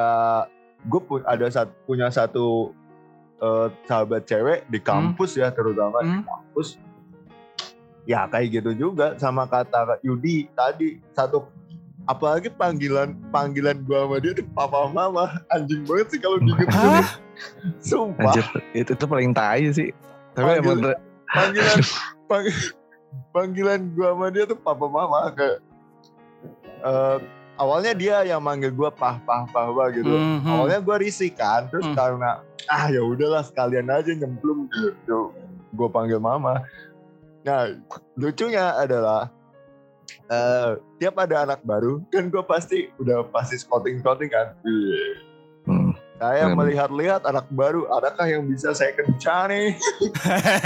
[0.80, 2.70] gue pun ada sat, punya satu
[3.36, 6.24] eh, sahabat cewek di kampus ya terutama di Hmm?
[6.24, 6.78] kampus.
[8.08, 11.44] Ya kayak gitu juga sama kata Yudi tadi satu
[12.02, 15.44] apalagi panggilan panggilan gua sama dia tuh papa mama.
[15.52, 17.04] Anjing banget sih kalau diinget Hah?
[17.78, 18.32] sumpah.
[18.32, 19.92] Anjir, itu, itu paling tai sih.
[20.32, 20.80] Tapi Panggil- emang
[21.28, 21.78] panggilan
[22.24, 22.56] pang-
[23.28, 25.58] panggilan gua sama dia tuh papa mama kayak
[26.80, 27.16] eh,
[27.56, 30.08] awalnya dia yang manggil gua pah pah pah pah gitu.
[30.08, 30.48] Mhm.
[30.48, 31.92] awalnya gua risih kan terus Hmm.
[31.92, 35.36] karena ah ya udahlah sekalian aja nyemplung gitu.
[35.68, 36.64] Gua panggil mama
[37.40, 37.70] nah
[38.14, 39.30] lucunya adalah
[40.26, 44.52] eh tiap ada anak baru kan gua pasti udah pasti scouting scouting kan
[45.68, 45.92] Hmm.
[46.16, 46.56] saya Benar.
[46.56, 49.76] melihat-lihat anak baru adakah yang bisa saya kencan nih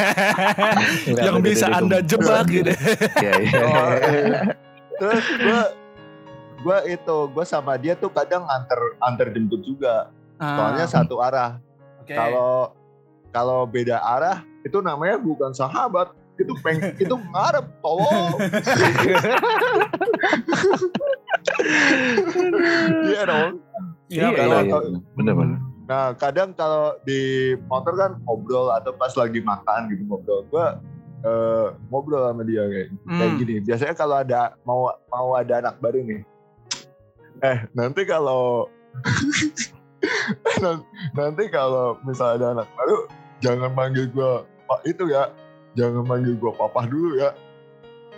[1.18, 2.70] yang bisa anda jebak gitu
[3.18, 3.62] Iya, iya.
[3.66, 4.40] Oh, iya.
[4.94, 5.62] terus gue
[6.62, 10.06] gue itu gue sama dia tuh kadang antar antar jemput juga
[10.38, 11.58] soalnya Ah, satu arah
[11.98, 12.14] oke.
[12.14, 12.70] kalau
[13.30, 18.35] kalau beda arah itu namanya bukan sahabat itu peng itu ngarep tolong
[23.05, 23.50] iya dong
[24.12, 24.98] Iya, iya, kalau- iya, iya.
[25.16, 25.59] bener-bener.
[25.88, 27.20] Nah kadang kalau di
[27.64, 30.76] motor kan ngobrol atau pas lagi makan gitu ngobrol, gua
[31.24, 33.38] eh, ngobrol sama dia kayak kayak Hmm.
[33.40, 33.55] gini.
[33.64, 36.20] Biasanya kalau ada mau mau ada anak baru nih,
[37.40, 38.68] eh nanti kalau
[41.16, 42.96] nanti kalau misalnya ada anak baru
[43.40, 45.33] jangan manggil gua pak itu ya,
[45.78, 47.32] jangan manggil gua papa dulu ya.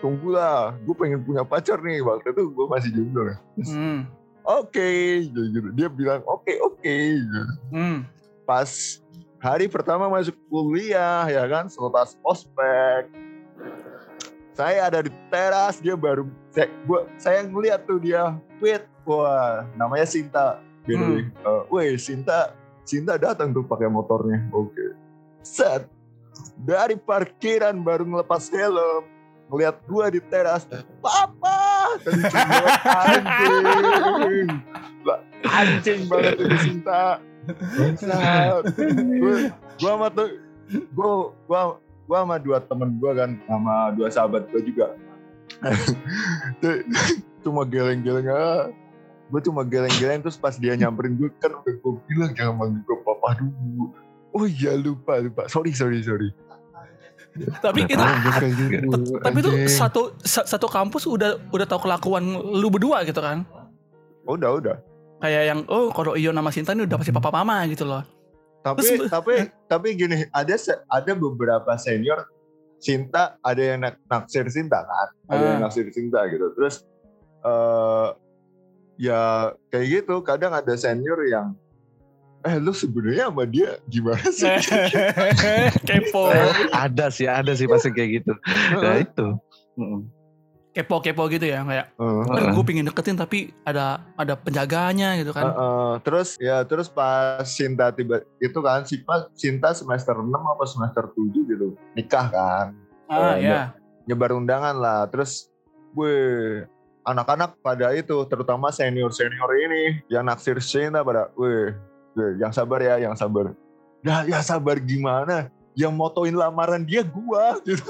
[0.02, 3.36] Tunggulah, gue pengen punya pacar nih waktu itu gue masih jomblo ya.
[3.64, 4.04] Hmm.
[4.44, 5.72] Oke, gitu.
[5.72, 6.94] Dia bilang oke oke.
[7.16, 7.40] gitu
[7.72, 8.04] Hmm.
[8.44, 9.00] pas
[9.44, 13.08] hari pertama masuk kuliah ya kan selepas ospek
[14.56, 20.08] saya ada di teras dia baru saya, gua, saya ngeliat tuh dia tweet wah namanya
[20.08, 21.24] Sinta the way.
[21.28, 22.56] Eh, weh Sinta
[22.88, 24.96] Sinta datang tuh pakai motornya oke
[25.44, 25.84] set
[26.58, 29.04] dari parkiran baru ngelepas helm
[29.52, 30.64] ngeliat gua di teras
[31.04, 31.94] papa!
[33.04, 34.48] Anjing.
[35.44, 36.80] Anjing banget itu
[37.76, 38.62] Bangsat.
[39.20, 40.28] Gua- gua sama tuh
[40.96, 41.10] gua
[41.44, 41.60] gua
[42.08, 44.86] gua sama dua temen gua kan sama dua sahabat gua juga.
[47.44, 48.72] Cuma geleng-geleng ah.
[49.32, 52.98] Gue cuma geleng-geleng terus pas dia nyamperin gue kan udah gue bilang jangan manggil gue
[53.02, 53.90] papa dulu
[54.34, 55.46] oh iya lupa lupa.
[55.46, 56.30] Sorry sorry sorry.
[57.34, 61.82] Tapi itu Ah, gua kayak gitu, tapi itu satu sa- satu kampus udah udah tahu
[61.82, 63.42] kelakuan lu berdua gitu kan.
[64.24, 64.76] udah udah.
[65.18, 68.06] Kayak yang oh kalau Ion sama Sinta ini udah pasti papa mama gitu loh.
[68.62, 69.34] tapi Terus- tapi
[69.66, 70.54] tapi gini ada
[70.88, 72.24] ada beberapa senior
[72.78, 75.08] Sinta ada yang nak naksir Sinta kan?
[75.26, 75.62] Ada yang Ah.
[75.66, 76.54] naksir Sinta gitu.
[76.54, 76.86] Terus
[77.42, 78.08] eh
[78.96, 79.20] ya
[79.68, 80.22] kayak gitu.
[80.22, 81.52] Kadang ada senior yang
[82.44, 84.44] eh lu sebenarnya sama dia gimana sih
[85.88, 86.28] kepo.
[86.76, 88.32] ada sih, ada sih pasti kayak gitu.
[88.76, 89.26] Nah itu.
[90.74, 92.50] Kepo-kepo gitu ya kayak Heeh.
[92.50, 95.54] gue pingin deketin tapi ada ada penjaganya gitu kan.
[95.54, 95.92] Heeh.
[96.02, 101.30] terus ya terus pas Sinta tiba itu kan Sinta, Sinta semester 6 apa semester 7
[101.46, 102.66] gitu nikah kan
[103.06, 103.62] ah eh, ya.
[104.10, 105.46] nyebar undangan lah terus
[105.94, 106.18] gue
[107.06, 111.70] anak-anak pada itu terutama senior senior ini yang naksir Sinta pada gue
[112.14, 113.54] yang sabar ya yang sabar.
[114.04, 115.50] Ya ya sabar gimana?
[115.74, 117.82] Yang motoin lamaran dia gua gitu.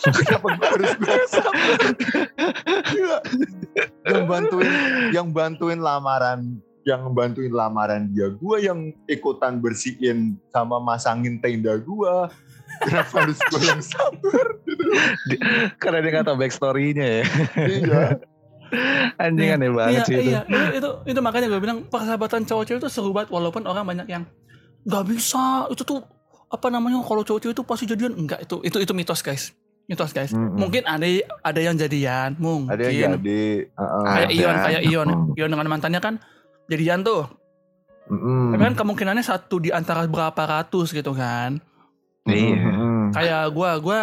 [0.00, 1.78] Kenapa gua harus gue sabar?
[2.90, 3.18] Gila.
[4.06, 4.72] yang bantuin
[5.10, 12.30] yang bantuin lamaran yang bantuin lamaran dia gua yang ikutan bersihin sama masangin tenda gua.
[12.80, 14.46] Kenapa harus gue yang sabar?
[15.82, 17.24] Karena dia nggak tahu backstory-nya ya.
[17.66, 18.02] iya
[19.16, 20.30] Anjing aneh banget iya, sih itu.
[20.30, 23.82] iya, itu, itu itu makanya gue bilang persahabatan cowok cewek itu seru banget walaupun orang
[23.82, 24.22] banyak yang
[24.82, 26.00] nggak bisa itu tuh
[26.46, 29.52] apa namanya kalau cowok cewek itu pasti jadian enggak itu itu itu mitos guys
[29.86, 30.54] mitos guys Mm-mm.
[30.54, 31.02] mungkin ada
[31.42, 34.02] ada yang jadian mungkin ada yang jadi heeh.
[34.06, 34.30] kayak.
[34.32, 35.34] Ion kayak Ion Mm.
[35.34, 36.14] Ion dengan mantannya kan
[36.66, 37.26] jadian tuh
[38.06, 38.54] Mm-mm.
[38.54, 41.58] tapi kan kemungkinannya satu di antara berapa ratus gitu kan
[42.24, 42.54] Iya.
[42.62, 43.10] Mm-mm.
[43.10, 43.98] kayak gue gue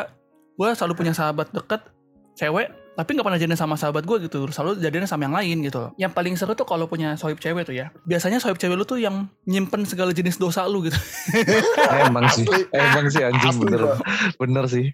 [0.57, 1.79] gue selalu punya sahabat deket
[2.33, 2.67] cewek
[2.97, 5.93] tapi nggak pernah jadian sama sahabat gue gitu selalu jadian sama yang lain gitu.
[6.01, 7.93] Yang paling seru tuh kalau punya sohib cewek tuh ya.
[8.03, 10.97] Biasanya sohib cewek lu tuh yang nyimpen segala jenis dosa lu gitu.
[12.09, 13.81] Emang sih, emang sih anjing Asli, bener,
[14.35, 14.89] bener sih.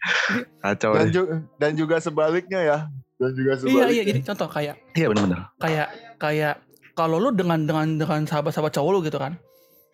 [0.59, 2.77] Kacau dan, ju- dan juga sebaliknya ya.
[3.15, 3.93] Dan juga iya sebaliknya.
[3.95, 5.39] iya jadi contoh kayak Iya bener-bener.
[5.63, 5.87] kayak
[6.19, 6.53] kayak
[6.93, 9.39] kalau lu dengan dengan dengan sahabat-sahabat cowok lu gitu kan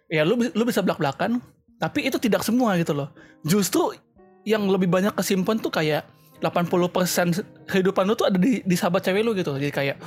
[0.10, 1.38] ya lu lu bisa belak belakan
[1.78, 3.13] tapi itu tidak semua gitu loh.
[3.45, 3.93] Justru
[4.43, 6.04] yang lebih banyak kesimpan tuh kayak
[6.39, 9.97] 80% kehidupan lu tuh ada di, di sahabat cewek lu gitu jadi kayak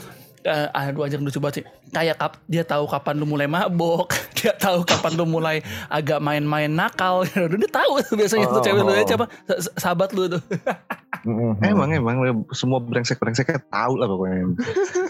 [0.43, 1.65] eh aduh anjir lucu banget sih
[1.95, 6.67] kayak kap, dia tahu kapan lu mulai mabok dia tahu kapan lu mulai agak main-main
[6.67, 7.47] nakal gitu.
[7.63, 10.43] dia tahu tuh biasanya tuh Oh, cewek lu oh, ya siapa sa- sahabat lu tuh
[11.23, 11.55] Mm-mm.
[11.63, 14.59] Emang emang semua brengsek brengseknya tahu lah pokoknya.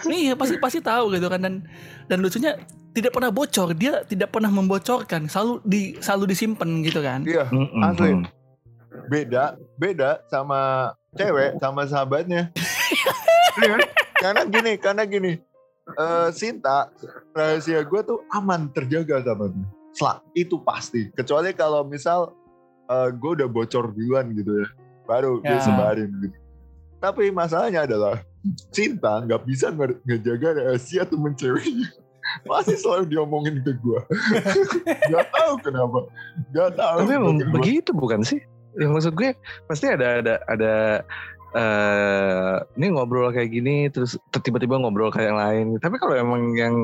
[0.04, 1.64] Iya pasti pasti tahu gitu kan dan
[2.04, 2.52] dan lucunya
[2.92, 7.24] tidak pernah bocor dia tidak pernah membocorkan selalu di selalu disimpan gitu kan.
[7.24, 7.48] iya.
[7.80, 8.28] Asli.
[9.08, 12.48] beda beda sama cewek sama sahabatnya.
[13.52, 13.80] Iya kan?
[14.16, 15.32] karena gini karena gini.
[15.92, 16.88] Eh Sinta
[17.30, 19.66] rahasia gue tuh aman terjaga sama dia.
[19.92, 21.12] Selak, itu pasti.
[21.12, 22.32] Kecuali kalau misal
[22.88, 24.68] eh, gue udah bocor duluan gitu ya.
[25.04, 25.60] Baru dia Ya.
[25.60, 26.36] sebarin gitu.
[26.96, 28.22] Tapi masalahnya adalah
[28.72, 31.92] Cinta nggak bisa nge- ngejaga rahasia temen ceweknya.
[32.46, 34.00] Pasti selalu diomongin ke gue
[35.10, 35.98] nggak tahu kenapa.
[36.54, 38.38] Nggak tahu Tapi emang begitu bukan sih?
[38.78, 39.30] Yang maksud gue
[39.68, 40.72] pasti ada ada ada
[41.52, 45.66] eh ini ngobrol kayak gini terus tiba-tiba ngobrol kayak yang lain.
[45.78, 46.74] Tapi kalau emang yang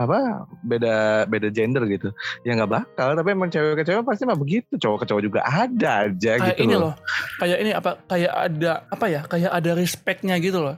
[0.00, 2.08] apa beda beda gender gitu
[2.42, 3.14] ya nggak bakal.
[3.14, 4.74] Tapi emang cewek ke cewek pasti mah begitu.
[4.80, 6.94] Cowok ke cowok juga ada aja kayak gitu ini loh.
[7.38, 10.76] kayak ini apa kayak ada apa ya kayak ada respectnya gitu loh.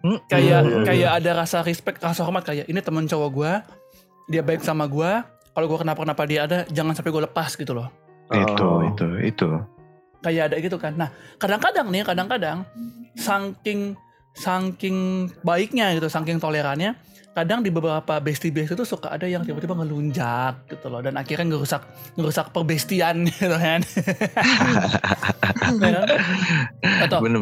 [0.00, 3.52] Hmm, kayak Iya, iya, kayak ada rasa respect rasa hormat kayak ini temen cowok gue
[4.32, 5.12] dia baik sama gue
[5.52, 7.92] kalau gue kenapa kenapa dia ada jangan sampai gue lepas gitu loh
[8.32, 8.86] itu Oh.
[8.86, 9.48] itu itu
[10.20, 12.62] kayak ada gitu kan nah kadang-kadang nih kadang-kadang
[13.16, 13.96] saking
[14.32, 14.96] saking
[15.40, 16.94] baiknya gitu saking tolerannya
[17.30, 21.46] kadang di beberapa bestie bestie itu suka ada yang tiba-tiba ngelunjak gitu loh dan akhirnya
[21.48, 21.82] ngerusak
[22.14, 23.80] ngerusak perbestian gitu kan
[25.70, 26.06] Ya kan?
[27.06, 27.38] Contoh, bener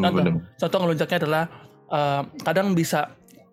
[0.55, 0.77] contoh.
[0.79, 1.43] ngelunjaknya adalah
[1.89, 3.09] eh, kadang bisa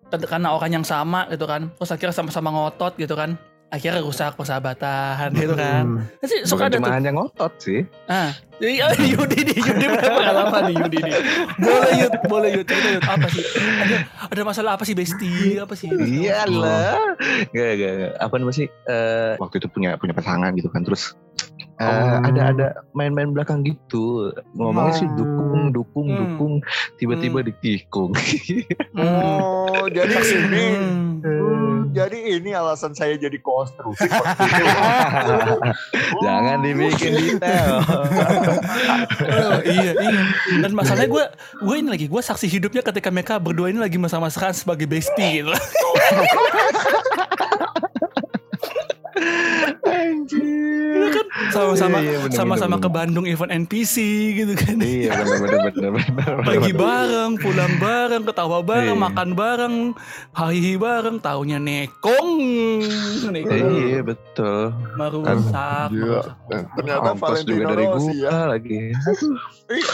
[0.07, 3.35] karena orang yang sama gitu kan terus akhirnya sama-sama ngotot gitu kan
[3.67, 5.83] akhirnya rusak persahabatan gitu kan.
[5.99, 6.27] Hmm.
[6.27, 6.95] sih suka bukan ada cuma tuh.
[6.95, 7.79] hanya ngotot sih.
[8.07, 8.31] Ah.
[8.57, 11.13] Jadi oh, Yudi nih Yudi pengalaman nih Yudi nih
[11.61, 13.03] boleh Yud boleh Yud cerita Yud.
[13.05, 13.43] Apa sih?
[13.53, 13.95] Ada
[14.33, 15.61] ada masalah apa sih Besti?
[15.61, 15.91] Apa sih?
[15.91, 16.95] Iyalah
[17.53, 18.11] gak gak gak.
[18.17, 18.67] apa namanya sih?
[18.89, 21.13] Eh, waktu itu punya punya pasangan gitu kan terus
[21.77, 22.25] eh, Oh.
[22.25, 24.33] ada ada main-main belakang gitu.
[24.53, 26.17] Ngomongnya sih dukung dukung Hmm.
[26.17, 26.53] dukung.
[26.97, 28.11] Tiba-tiba ditikung.
[28.97, 30.65] Oh, jadi ini.
[30.73, 31.21] Hmm.
[31.21, 34.05] Hmm, jadi ini alasan saya jadi konstruksi.
[34.05, 34.25] Gitu.
[36.25, 37.81] jangan dibikin detail.
[39.21, 40.21] Oh, iya iya.
[40.61, 41.25] Dan masalahnya gue
[41.61, 45.53] gue ini lagi gue saksi hidupnya ketika mereka berdua ini lagi masa-masakan sebagai bestie gitu
[50.07, 51.25] Iya kan?
[51.49, 52.87] Sama-sama Iya, iya, bener, sama-sama ke.
[52.87, 53.95] Bandung event NPC
[54.33, 54.79] gitu kan.
[54.79, 59.05] Iya benar benar benar benar pergi bareng pulang bareng ketawa bareng Iya.
[59.05, 59.75] makan bareng
[60.33, 62.31] hahihi bareng taunya nekong.
[63.29, 63.69] Nekong.
[63.75, 64.73] Iya betul.
[64.95, 65.89] Merusak.
[66.47, 68.37] Dan ternyata Valentino dari Rossi gua ya.
[68.49, 68.79] lagi.
[69.67, 69.85] Ih,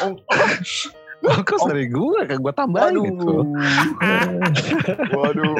[1.23, 3.05] ong- ongkos dari gua kan gua tambahin Aduh.
[3.05, 3.33] gitu
[5.13, 5.55] Waduh.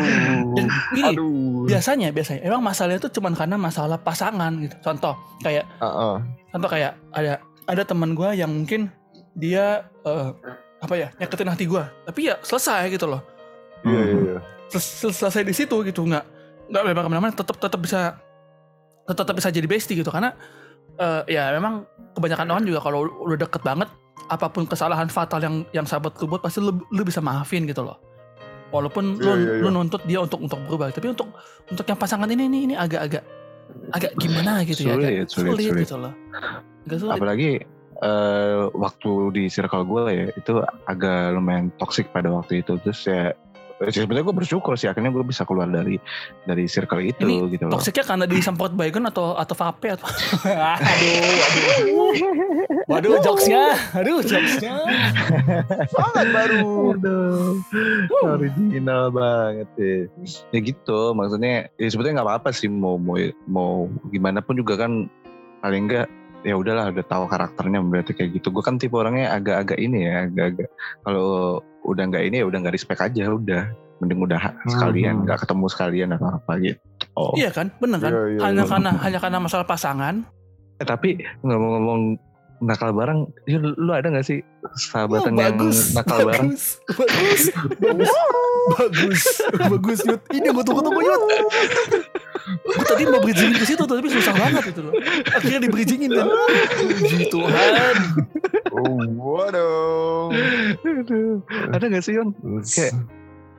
[0.53, 1.65] Dan gini, Aduh.
[1.65, 6.15] biasanya biasanya emang masalahnya itu cuman karena masalah pasangan gitu contoh kayak Heeh.
[6.49, 8.91] contoh kayak ada ada teman gue yang mungkin
[9.33, 10.29] dia eh,
[10.79, 13.23] apa ya nyakitin hati gue tapi ya selesai gitu loh
[13.83, 14.39] Iya, iya, iya.
[14.69, 16.23] Sel- sel- selesai di situ gitu nggak
[16.69, 18.15] nggak memang ke mana-mana tetap tetap bisa
[19.03, 20.31] tetap tetap bisa jadi bestie gitu karena
[20.95, 23.89] eh, ya memang kebanyakan orang juga kalau udah deket banget
[24.29, 27.83] apa pun kesalahan fatal yang yang sahabat lu buat pasti lu, lu bisa maafin gitu
[27.83, 27.99] loh.
[28.73, 29.61] Walaupun lu, Iya, iya, iya.
[29.61, 31.29] lu nuntut dia untuk untuk berubah tapi untuk
[31.69, 33.21] untuk yang pasangan ini ini ini agak-agak
[33.93, 35.83] agak gimana gitu ya agak Sulit, sulit, sulit.
[35.85, 36.13] gitu loh.
[36.89, 37.13] Agak sulit.
[37.13, 37.51] Apalagi
[38.03, 40.53] eh, waktu di circle gue ya itu
[40.89, 42.81] agak lumayan toksik pada waktu itu.
[42.81, 43.37] Terus ya
[43.89, 45.99] sebenarnya gue bersyukur sih akhirnya gue bisa keluar dari
[46.47, 47.75] dari circle itu Ini gitu loh.
[47.75, 50.07] Toksiknya karena disemprot baygon atau atau vape atau?
[50.47, 51.33] Aduh
[52.87, 53.19] aduh waduh.
[53.23, 53.63] Jokesnya
[53.97, 54.75] aduh jokesnya.
[55.91, 56.95] Sangat baru.
[56.95, 57.59] Aduh,
[58.23, 59.97] original banget ya.
[60.53, 63.17] Ya gitu, maksudnya ya sebetulnya nggak apa-apa sih mau mau
[63.49, 65.09] mau gimana pun juga kan
[65.63, 66.07] paling enggak
[66.43, 68.51] ya udahlah udah tahu karakternya berarti kayak gitu.
[68.51, 70.69] Gue kan tipe orangnya agak-agak ini ya, agak-agak
[71.07, 73.63] kalau udah nggak ini ya udah nggak respect aja udah.
[74.01, 76.81] Mending udah sekalian, nggak ketemu sekalian atau apa gitu.
[77.13, 77.31] Oh.
[77.37, 78.71] iya kan bener kan Iya, iya, hanya iya.
[78.73, 80.25] karena hanya karena masalah pasangan
[80.81, 82.17] Eh, tapi ngomong-ngomong
[82.63, 84.39] nakal bareng, ya, lu, lu ada nggak sih
[84.81, 85.91] sahabatan Oh, yang bagus.
[85.91, 86.49] nakal bareng?
[86.49, 86.63] bagus.
[86.89, 87.43] Bagus.
[87.77, 88.11] Bagus.
[88.73, 89.21] Bagus.
[89.67, 90.21] Bagus Yud.
[90.29, 91.21] Ini gue tunggu tunggu Yud.
[92.63, 94.93] Gue tadi mau bridgingin ke situ tapi susah banget itu loh
[95.29, 96.27] akhirnya di bridgingin kan.
[96.79, 97.95] Puji Tuhan.
[98.71, 100.31] Oh, waduh.
[100.81, 102.31] Aduh, ada nggak sih Yon?
[102.63, 102.93] Kayak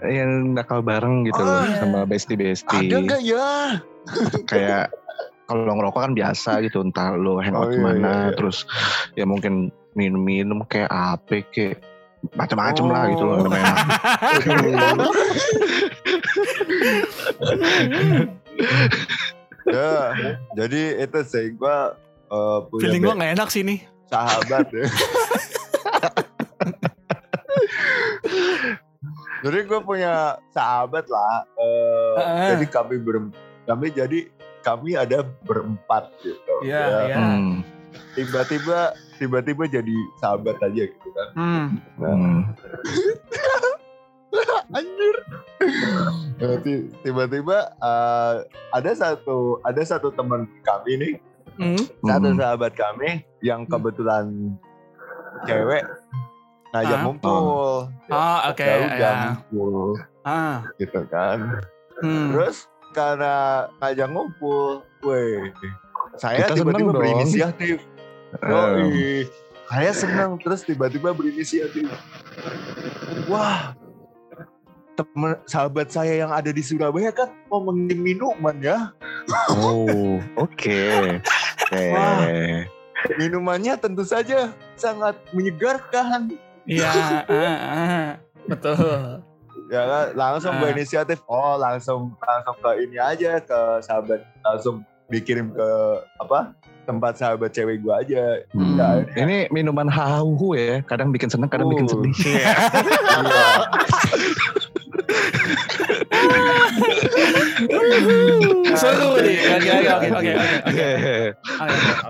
[0.04, 1.76] yang nakal bareng gitu loh Ah, iya.
[1.80, 3.48] sama bestie bestie Ada nggak ya?
[4.44, 4.92] kayak
[5.44, 8.34] kalau ngerokok kan biasa gitu entah lo hangout Oh, iya, ke mana iya, iya.
[8.34, 8.56] terus
[9.12, 11.80] ya mungkin minum-minum kayak apa kayak
[12.32, 13.42] macam-macam lah gitu loh Oh.
[13.44, 13.72] namanya
[19.64, 20.12] ya,
[20.54, 21.96] jadi itu sih gua
[22.28, 24.84] eh, punya feeling gue gak enak sih nih sahabat ya.
[29.44, 30.14] jadi gue punya
[30.50, 31.44] sahabat lah.
[31.56, 32.48] eh, Ah.
[32.54, 33.16] Jadi kami ber
[33.64, 34.28] kami jadi
[34.64, 36.54] kami ada berempat gitu.
[36.62, 36.98] Iya, Ya.
[37.06, 37.16] iya.
[37.20, 37.60] hmm.
[38.14, 38.78] Tiba-tiba
[39.16, 41.28] tiba-tiba jadi sahabat aja gitu kan.
[41.36, 41.66] hmm.
[41.96, 42.38] Hmm.
[44.74, 45.16] Anjir.
[46.36, 48.34] Nah, ti- Tiba-tiba eh,
[48.72, 51.14] ada satu ada satu teman kami nih,
[51.54, 51.78] Hmm.
[52.02, 52.38] satu Hmm.
[52.40, 54.58] sahabat kami yang kebetulan
[55.44, 55.86] cewek
[56.72, 57.02] ngajak Ah.
[57.02, 57.46] ngumpul.
[58.10, 58.98] Ah, oke, Jauh ya.
[58.98, 61.62] jam ngumpul ah gitu kan.
[62.00, 62.32] hmm.
[62.32, 65.50] Terus karena ngajak ngumpul, weh,
[66.14, 67.82] saya tiba-tiba berinisiatif.
[68.38, 69.26] Eh, Yoi.
[69.64, 71.90] Saya senang terus tiba-tiba berinisiatif.
[73.26, 73.74] Wah,
[74.94, 78.94] temen sahabat saya yang ada di Surabaya kan mau mengirim minuman ya.
[79.50, 80.78] Oh, oke.
[81.92, 82.22] Wah.
[82.30, 82.70] Eh,
[83.20, 86.32] Minumannya tentu saja sangat menyegarkan.
[86.64, 86.88] Iya,
[87.28, 88.08] ah, ah.
[88.48, 89.20] betul.
[89.66, 90.60] Ya kan langsung Ah.
[90.60, 91.18] berinisiatif.
[91.24, 95.68] Oh, langsung langsung ke ini aja ke sahabat langsung dikirim ke
[96.18, 96.52] apa?
[96.84, 98.44] tempat sahabat cewek gua aja.
[98.52, 98.76] Hmm.
[98.76, 100.84] Ya, ini minuman hahu ya.
[100.84, 101.96] Kadang bikin seneng, kadang bikin Uh.
[101.96, 102.12] sedih.
[102.28, 102.52] Iya.
[108.74, 109.36] Seru nih.
[109.54, 110.30] Oke,
[110.66, 110.86] oke.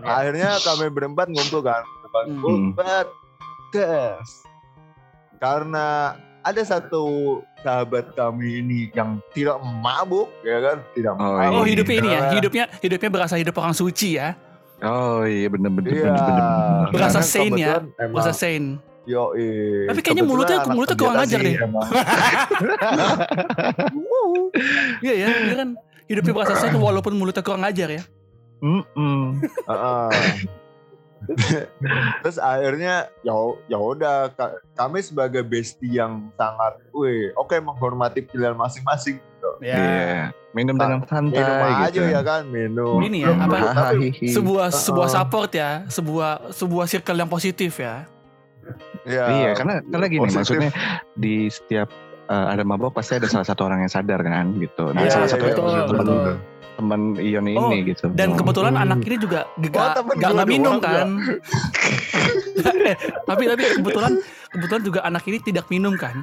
[0.03, 1.83] Akhirnya kami berempat ngumpul kan.
[2.15, 3.73] Berempat Hmm.
[3.75, 4.29] Tes.
[5.37, 6.15] Karena
[6.45, 7.05] ada satu
[7.59, 10.77] sahabat kami ini yang tidak mabuk, ya kan?
[10.93, 11.57] Tidak Oh, mabuk.
[11.57, 14.37] Oh hidupnya ini ya, Nah, hidupnya hidupnya berasa hidup orang suci ya,
[14.79, 15.91] Oh iya bener-bener.
[15.91, 16.05] Iya.
[16.07, 16.45] bener-bener.
[16.93, 18.71] Berasa Karena sane ya, kebetulan emang- berasa sane.
[19.05, 19.37] Yo,
[19.85, 21.55] Tapi kayaknya mulutnya- mulutnya kurang ajar deh.
[25.01, 25.69] Iya ya, dia kan
[26.07, 28.03] hidupnya berasa sane walaupun mulutnya kurang ajar ya.
[28.61, 29.45] Mm-mm.
[32.23, 33.35] Terus akhirnya ya
[33.67, 39.19] ya udah ka- kami sebagai bestie yang sangat, wih, oke menghormati pilihan masing-masing.
[39.61, 40.33] Iya.
[40.51, 42.01] Minum dengan santai Minum aja gitu.
[42.07, 42.97] ya kan, minum.
[42.99, 43.57] Ini ya, apa?
[43.93, 44.13] Tapi-.
[44.25, 48.07] Sebuah sebuah support ya, sebuah sebuah circle yang positif ya.
[49.05, 50.41] Ya, Iya, karena karena gini positif.
[50.41, 50.71] maksudnya
[51.13, 51.93] di setiap
[52.33, 54.97] uh, ada mabok pasti ada salah satu orang yang sadar kan gitu.
[54.97, 56.35] Nah, Iya, salah iya, satu iya, betul, teman betul.
[56.75, 58.11] Teman Ion Oh, ini gitu.
[58.11, 58.37] Dan Oh.
[58.37, 58.85] kebetulan Hmm.
[58.85, 61.09] anak ini juga Oh, gak, temen gak, nggak minum kan.
[62.85, 62.97] Eh,
[63.29, 64.13] tapi tapi kebetulan
[64.49, 66.23] kebetulan juga anak ini tidak minum kan.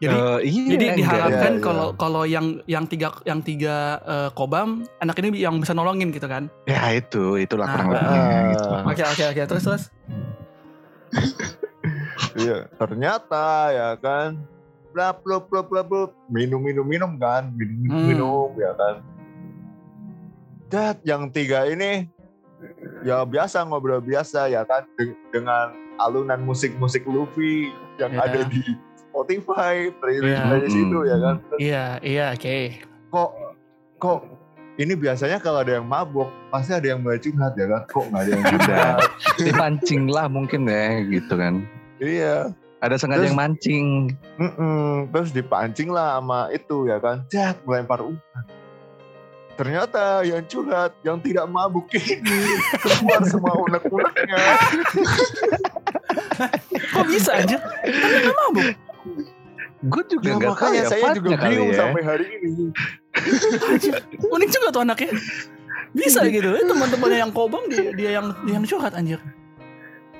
[0.00, 0.96] Jadi Eh, iya, jadi enggak.
[0.96, 1.60] diharapkan Iya, iya.
[1.62, 6.24] kalau kalau yang yang tiga yang tiga eh, kobam anak ini yang bisa nolongin gitu
[6.24, 6.48] kan.
[6.64, 8.68] ya itu itulah Nah, kurang uh, lebihnya uh, gitu.
[8.86, 9.84] Oke oke oke terus terus.
[12.32, 14.38] Iya, ternyata ya kan.
[14.90, 18.06] Bla bla bla bla bla minum minum minum kan, minum minum, Hmm.
[18.06, 18.94] minum ya kan.
[20.70, 22.06] Dat yang tiga ini
[23.02, 28.22] ya biasa ngobrol biasa ya kan de- dengan alunan musik-musik Luffy yang Ya.
[28.22, 28.62] ada di
[29.02, 30.42] Spotify, playlist Ya.
[30.46, 30.84] playlist Hmm.
[30.86, 31.36] itu ya kan.
[31.58, 32.58] Iya iya oke.
[33.10, 33.30] Kok
[33.98, 34.18] kok
[34.76, 37.82] ini biasanya kalau ada yang mabuk pasti ada yang mulai curhat ya kan.
[37.86, 38.96] Kok nggak ada yang curhat?
[39.44, 41.66] Dipancing lah mungkin ya gitu kan.
[41.98, 42.54] iya.
[42.80, 43.86] Ada sengaja Terus- yang mancing.
[44.40, 48.44] Mm-mm, terus dipancing lah sama itu ya kan, cat melempar umpan.
[49.60, 52.16] Ternyata yang curhat, yang tidak mabuk ini
[52.80, 54.40] keluar semua unek-uneknya.
[56.96, 57.60] Kok bisa aja?
[57.60, 58.72] Kan mabuk.
[59.84, 61.76] Gue juga Ya, nggak tahu makanya ya saya juga bingung ya.
[61.76, 62.72] sampai hari ini.
[64.32, 65.12] Unik juga tuh anaknya.
[65.92, 66.48] Bisa gitu.
[66.56, 69.20] Eh, teman-temannya yang kobam dia dia yang dia yang curhat anjir.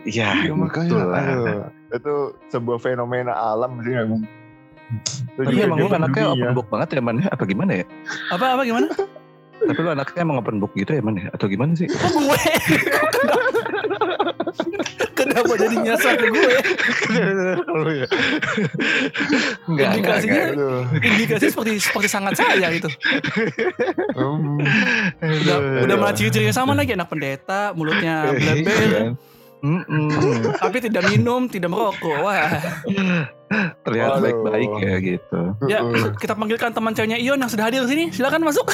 [0.00, 2.14] Iya, Ya, makanya, aduh, itu
[2.48, 4.20] sebuah fenomena alam sih emang.
[5.32, 7.84] Itu Tapi emang lu anaknya book banget ya man Apa gimana ya?
[8.32, 8.88] Apa apa gimana?
[9.60, 11.28] Tapi lu anaknya emang open book gitu ya man ya?
[11.34, 11.86] Atau gimana sih?
[11.86, 12.38] Kok gue?
[15.14, 16.40] Kenapa jadi nyasar ke gue?
[16.40, 16.60] Ya?
[17.12, 18.08] Enggak,
[19.68, 20.56] enggak, Indikasinya enggak.
[20.56, 20.82] Aduh.
[21.04, 22.88] indikasi seperti seperti sangat saya gitu.
[25.20, 29.14] Udah udah malah ciri-cirinya sama lagi anak pendeta, mulutnya Iya.
[29.60, 30.08] Mm-mm.
[30.56, 32.16] tapi tidak minum, tidak merokok.
[32.24, 32.48] Wah.
[33.84, 35.40] Terlihat baik-baik ya gitu.
[35.68, 35.78] Ya,
[36.16, 38.04] kita panggilkan teman ceweknya Ion yang sudah hadir di sini.
[38.14, 38.66] Silakan masuk.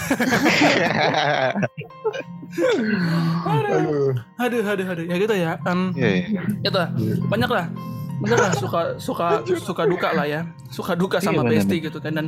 [3.46, 4.14] Aduh.
[4.38, 5.04] Aduh, aduh, aduh.
[5.04, 5.58] Ya gitu ya.
[5.66, 6.42] Em, Iya, iya.
[6.62, 6.90] itu lah.
[7.26, 7.66] banyak lah
[8.16, 9.26] banyak lah suka suka
[9.60, 10.40] suka duka lah ya
[10.72, 12.26] suka duka sama Iya, benar, bestie gitu kan dan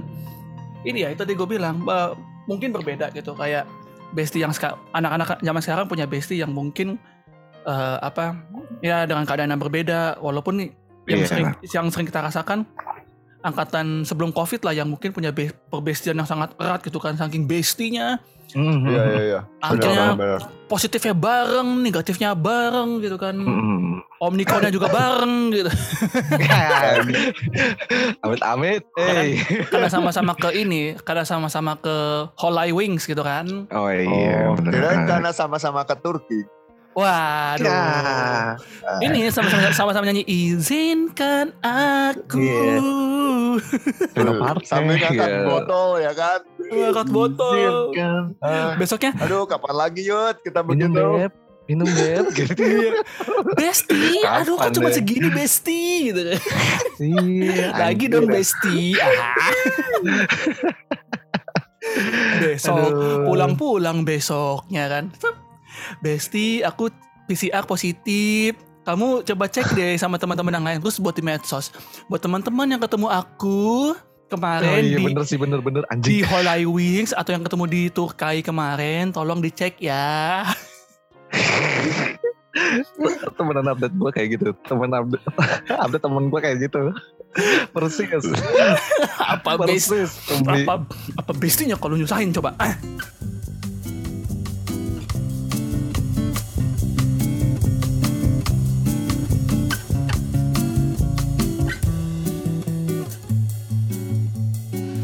[0.84, 2.12] ini ya itu tadi gue bilang bah,
[2.44, 3.64] mungkin berbeda gitu kayak
[4.12, 4.52] bestie yang
[4.92, 7.00] anak-anak zaman sekarang punya bestie yang mungkin
[7.60, 8.36] eh, apa
[8.78, 10.68] ya dengan keadaan yang berbeda walaupun nih
[11.06, 11.26] yang Iya.
[11.26, 12.68] sering yang sering kita rasakan
[13.40, 17.44] angkatan sebelum covid lah yang mungkin punya be- perbestian yang sangat erat gitu kan saking
[17.44, 18.18] bestinya
[18.48, 18.80] Mhm.
[18.82, 19.40] Iya iya iya.
[19.58, 20.40] akhirnya Benar, benar.
[20.66, 24.00] positifnya bareng negatifnya bareng gitu kan Mhm.
[24.18, 25.68] omnikonnya juga bareng gitu
[28.20, 28.82] amit amit.
[28.96, 29.38] Eh.
[29.66, 31.96] karena sama-sama ke ini, karena sama-sama ke
[32.34, 33.46] Holai Wings gitu kan.
[33.68, 35.04] Oh iya, Oh, benar.
[35.06, 36.40] karena sama-sama ke Turki.
[36.98, 37.62] Waduh.
[37.62, 38.58] Ya.
[38.98, 42.42] Ini sama-sama sama-sama nyanyi izinkan aku.
[42.42, 42.78] Iya.
[44.38, 45.46] Park, Sambil ngangkat iya.
[45.46, 46.40] botol ya kan.
[46.58, 47.54] Angkat botol.
[47.54, 48.22] Izinkan.
[48.42, 51.06] Ah, Besoknya aduh kapan lagi Yud kita Minum begitu.
[51.14, 51.32] beb,
[51.70, 52.24] minum beb.
[52.38, 52.64] Gitu.
[53.54, 56.20] Besti, aduh kok Kapan cuma segini Besti gitu.
[56.98, 58.98] Iya, Lagi dong Besti.
[58.98, 59.14] Ah.
[62.38, 62.90] Besok
[63.24, 65.04] pulang-pulang besoknya kan.
[66.00, 66.92] Besti, aku
[67.26, 68.54] PCR positif.
[68.86, 71.68] Kamu coba cek deh sama teman-teman yang lain terus buat di medsos.
[72.08, 73.92] Buat teman-teman yang ketemu aku,
[74.32, 76.28] kemarin Oh, iya di bener sih bener-bener di anjing.
[76.28, 80.44] Holai Wings atau yang ketemu di Turkai kemarin tolong dicek ya
[83.38, 84.46] temenan update gue kayak gitu.
[84.66, 85.24] Temen update,
[85.84, 86.80] update temen gue kayak gitu.
[87.70, 88.24] Persis.
[89.20, 90.10] apa Persis.
[90.42, 90.82] Apa
[91.14, 92.74] apa bestinya kalau nyusahin coba ah.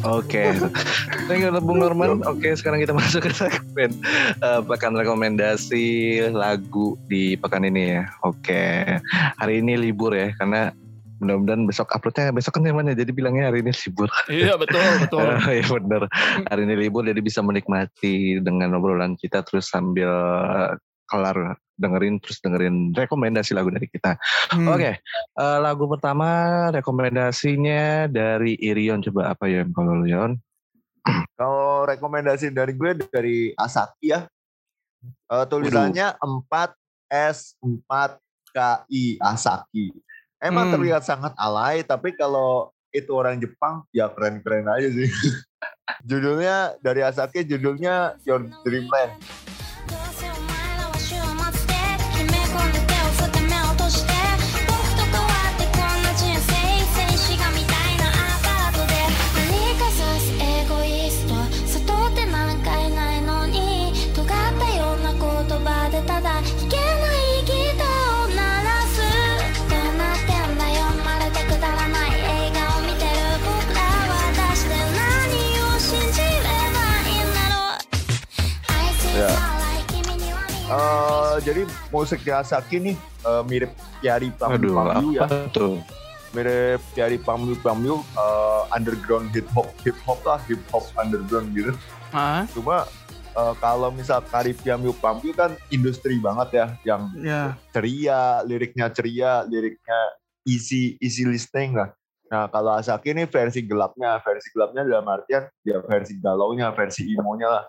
[0.05, 0.53] Oke,
[1.25, 2.21] thank you Bung Norman.
[2.29, 3.91] Oke, sekarang kita masuk ke segmen
[4.45, 8.03] eh, pekan rekomendasi lagu di pekan ini ya.
[8.21, 9.01] Oke,
[9.41, 10.77] hari ini libur ya, karena
[11.25, 14.13] mudah-mudahan besok uploadnya besok kan temannya, jadi bilangnya hari ini libur.
[14.29, 15.25] iya betul betul
[15.57, 16.03] Iya bener,
[16.53, 20.11] hari ini libur jadi bisa menikmati dengan obrolan kita terus sambil
[21.05, 24.15] kelar dengerin terus dengerin rekomendasi lagu dari kita.
[24.55, 24.71] Hmm.
[24.71, 26.27] Oke, eh, lagu pertama
[26.71, 30.39] rekomendasinya dari Irion coba apa ya kalau lu Yon?
[31.37, 34.25] Kalau rekomendasi dari gue dari Asaki ya.
[35.05, 36.17] Eh, tulisannya
[37.13, 39.93] 4S4KI Asaki.
[40.41, 40.81] Emang Hmm.
[40.81, 45.05] terlihat sangat alay, tapi kalau itu orang Jepang ya keren-keren aja sih.
[46.09, 49.21] judulnya dari Asaki judulnya Your Dreamland.
[80.65, 82.97] Eh, jadi musik Yasaki nih
[83.29, 83.69] uh, mirip
[84.01, 85.29] Yari Pamyu Pamyu ya.
[85.53, 85.77] Tuh?
[86.33, 91.53] Mirip Yari Pamyu Pamyu uh, eh, underground hip hop hip hop lah hip hop underground
[91.53, 91.77] gitu.
[92.17, 92.49] Huh?
[92.57, 92.89] Cuma
[93.37, 97.61] uh, kalau misal Yari Pamyu Pamyu kan industri banget ya yang yeah.
[97.77, 100.01] ceria, liriknya ceria, liriknya
[100.49, 101.93] easy easy listening lah.
[102.33, 107.53] Nah kalau Asaki ini versi gelapnya, versi gelapnya dalam artian ya versi galaunya, versi imonya
[107.53, 107.65] lah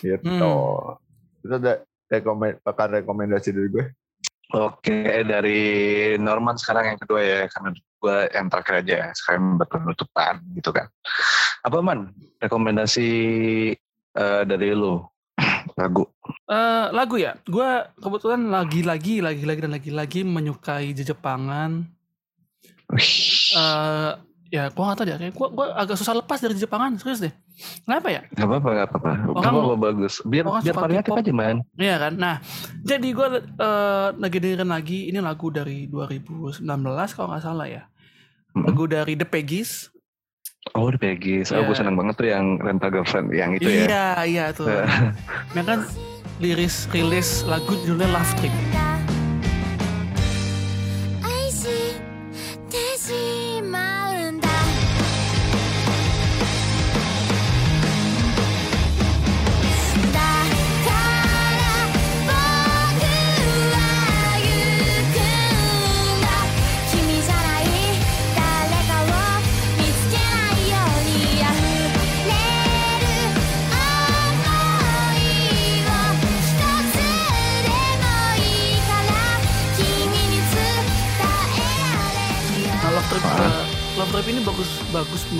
[0.00, 0.24] gitu.
[0.24, 0.96] Hmm.
[1.44, 1.74] Terus ada
[2.10, 3.86] rekomend, pekan rekomendasi dari gue.
[4.50, 5.60] Oke, dari
[6.18, 10.90] Norman sekarang yang kedua ya, karena gue yang terakhir aja, sekarang berpenutupan gitu kan.
[11.62, 12.10] Apa man,
[12.42, 13.10] rekomendasi
[14.18, 14.98] eh, dari lu
[15.80, 16.02] lagu?
[16.50, 17.70] Eh, lagu ya gue
[18.02, 21.86] kebetulan lagi-lagi lagi-lagi dan lagi-lagi menyukai Jepangan
[22.90, 24.12] eh
[24.50, 27.30] ya gue gak tau deh kayak gue gue agak susah lepas dari Jepangan serius deh
[27.82, 29.10] kenapa ya Gak apa-apa, gak apa-apa.
[29.14, 30.14] Gak Orang- apa-apa bagus.
[30.22, 31.56] Biar orang biar suka variatif aja man.
[31.76, 32.34] Iya kan nah
[32.80, 36.66] jadi gue eh, lagi dengerin lagi ini lagu dari 2019
[37.10, 37.82] kalau nggak salah ya
[38.52, 39.86] lagu dari The Peggies
[40.70, 41.40] Oh, The Peggy.
[41.46, 41.64] Oh, Iya.
[41.64, 43.80] gue seneng banget tuh yang Renta Girlfriend, yang itu ya.
[43.80, 44.68] iya iya tuh
[45.56, 45.86] nah, kan
[46.36, 48.54] liris rilis lagu judulnya Love Trip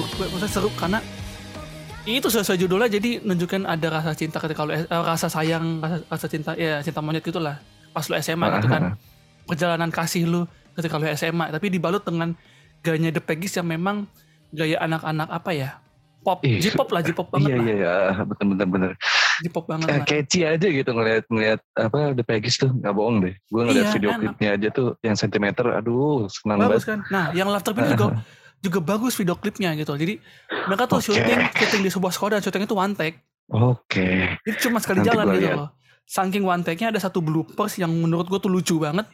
[0.00, 0.26] menurut gue.
[0.26, 0.98] Maksudnya seru karena
[2.02, 6.26] itu sesuai judulnya jadi nunjukin ada rasa cinta ketika lu eh, rasa sayang, rasa, rasa
[6.26, 7.60] cinta ya cinta monyet gitulah.
[7.92, 8.82] Pas lu SMA gitu kan.
[9.48, 10.40] Perjalanan kasih lu
[10.72, 12.32] ketika lu SMA tapi dibalut dengan
[12.80, 14.08] gayanya The Peggies yang memang
[14.50, 15.70] gaya anak-anak apa ya?
[16.20, 17.64] Pop, Ih, J-pop lah, J-pop banget Iya lah.
[17.64, 17.94] iya iya,
[18.28, 18.90] bener bener bener.
[19.40, 20.04] J-pop banget Eh, lah.
[20.04, 23.34] catchy aja gitu ngeliat ngeliat apa The Peggy tuh nggak bohong deh.
[23.48, 26.88] Gue ngeliat Iya, video klipnya aja tuh yang sentimeter, aduh senang Bagus banget.
[26.92, 26.98] kan?
[27.08, 28.06] Nah, yang Love Trip ini juga
[28.60, 29.96] juga bagus video klipnya gitu.
[29.96, 30.20] Jadi
[30.68, 31.10] mereka tuh Oke.
[31.10, 33.16] syuting syuting di sebuah sekolah dan syuting itu one take.
[33.48, 34.36] Oke.
[34.44, 35.58] Jadi cuma sekali Nanti jalan gitu lihat.
[35.58, 35.68] loh.
[36.04, 39.06] Saking one take-nya ada satu bloopers yang menurut gue tuh lucu banget.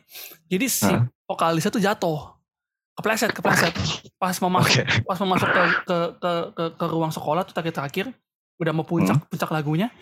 [0.49, 1.05] Jadi si Hah?
[1.25, 2.21] vokalisnya tuh jatuh.
[2.97, 3.73] Kepleset, kepleset.
[4.21, 5.05] Pas mau masuk, Oke.
[5.05, 8.09] pas mau masuk ke, ke, ke, ke, ke ruang sekolah tuh terakhir-terakhir.
[8.57, 9.93] Udah mau puncak, puncak lagunya.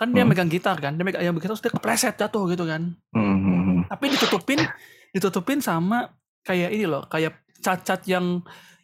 [0.00, 0.32] Kan dia Hmm.
[0.32, 0.96] megang gitar kan.
[0.96, 2.96] Dia megang yang begitu terus dia kepleset jatuh gitu kan.
[3.12, 3.80] Hmm, hmm, hmm.
[3.92, 4.64] Tapi ditutupin,
[5.12, 6.08] ditutupin sama
[6.40, 7.04] kayak ini loh.
[7.04, 8.40] Kayak cacat yang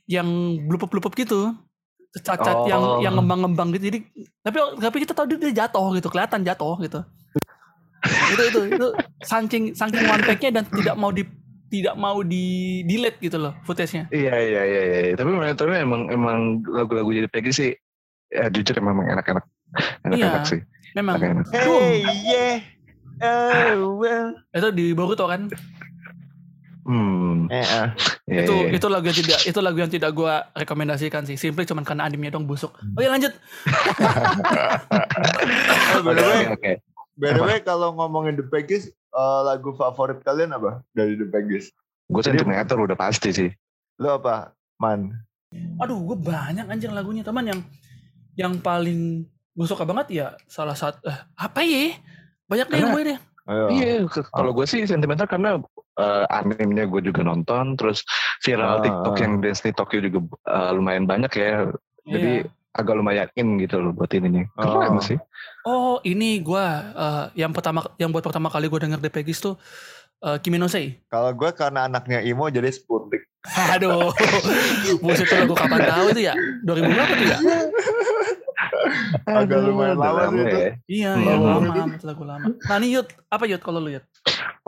[0.09, 0.27] yang
[0.67, 1.53] blupup-blupup gitu.
[2.25, 2.99] Cacat yang Oh.
[3.05, 3.93] yang ngembang-ngembang gitu.
[3.93, 3.99] Jadi
[4.41, 7.01] tapi tapi kita tahu dia, dia jatuh gitu, kelihatan jatuh gitu.
[8.33, 8.87] itu itu itu
[9.21, 11.29] saking saking one dan tidak mau di
[11.69, 14.09] tidak mau di delete gitu loh footage-nya.
[14.09, 15.15] Iya iya iya iya.
[15.15, 17.71] Tapi tapi emang emang lagu-lagu jadi Peggy sih
[18.33, 19.45] ya jujur emang enak-enak.
[20.09, 20.49] Enak-enak Iya.
[20.49, 20.61] sih.
[20.97, 21.21] Memang.
[21.21, 21.45] Enak-enak.
[21.53, 22.57] Hey yeah.
[23.19, 24.31] Oh, well.
[24.55, 25.51] Itu di Boruto kan?
[26.89, 27.53] Hmm.
[27.53, 27.93] Eh, ah.
[28.25, 28.77] Iya, itu iya, iya.
[28.81, 31.37] itu lagu yang tidak itu lagu yang tidak gua rekomendasikan sih.
[31.37, 32.73] Simply cuman karena animenya dong busuk.
[32.97, 33.37] Oke lanjut.
[35.89, 36.73] Eh, by the way, Oke, oke.
[37.21, 41.69] by the way, kalau ngomongin The Peggies, eh, lagu favorit kalian apa dari The Peggies?
[42.09, 43.51] Gue sentimeter udah pasti sih.
[44.01, 45.13] Lo apa, Man?
[45.85, 47.61] Aduh, gue banyak anjing lagunya teman yang
[48.33, 52.01] yang paling gue suka banget ya salah satu eh, apa ya?
[52.49, 53.19] Banyak deh gue deh.
[53.49, 55.61] Iya, kalau gue sih sentimental karena
[55.99, 58.07] eh, animenya gue juga nonton, terus
[58.41, 61.67] viral Ah, TikTok yang Destiny Tokyo juga eh, lumayan banyak ya.
[62.05, 62.51] Jadi Iya.
[62.71, 64.45] agak lumayan in gitu loh buat ini nih.
[64.55, 65.03] Keren Oh.
[65.03, 65.19] sih.
[65.63, 69.59] Oh, ini gue eh, yang pertama yang buat pertama kali gue denger Peggies tuh
[70.21, 71.03] eh, Kimi no Sei.
[71.07, 73.27] Kalau gue karena anaknya Imo jadi Sputnik.
[73.73, 74.11] Aduh.
[75.03, 76.35] Buset itu lagu kapan tahu itu ya?
[76.63, 77.39] 2000 berapa tuh ya?
[79.25, 80.57] Agak lumayan lama sih itu.
[80.57, 80.71] ya.
[80.87, 81.71] Iya, iya Lama.
[81.71, 82.47] lama, lagu lama.
[82.59, 84.05] Nah, ini Yud, apa Yud kalau lu Yud?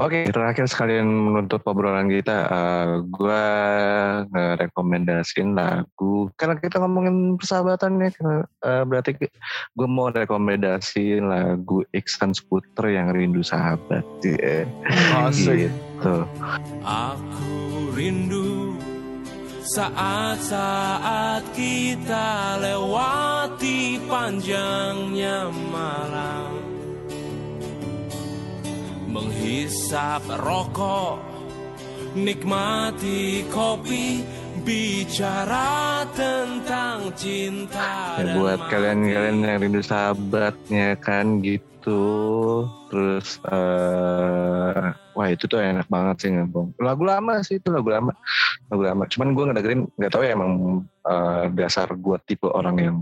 [0.00, 3.44] Oke, terakhir sekalian menutup obrolan kita, eh, gue
[4.32, 6.32] ngerekomendasiin lagu.
[6.40, 9.10] Karena kita ngomongin persahabatan ya, karena, eh, berarti
[9.76, 14.00] gue mau rekomendasiin lagu Iksan Skuter yang Rindu Sahabat.
[14.24, 14.64] Iya,
[15.20, 15.68] Asik.
[15.68, 16.24] gitu.
[16.80, 18.72] Aku rindu
[19.68, 26.49] saat-saat kita lewati panjangnya malam
[29.10, 31.18] Menghisap rokok,
[32.14, 34.22] nikmati kopi
[34.60, 42.68] Bicara tentang cinta Ya, buat kalian-kalian yang rindu sahabatnya kan gitu.
[42.92, 44.84] Terus eh
[45.16, 46.76] wah itu tuh enak banget sih ngomong.
[46.76, 48.12] Lagu lama sih itu lagu lama.
[48.68, 49.08] Lagu lama.
[49.08, 50.52] Cuman gue ngedengerin nggak tahu ya emang
[51.08, 52.96] eh, dasar gue tipe orang yang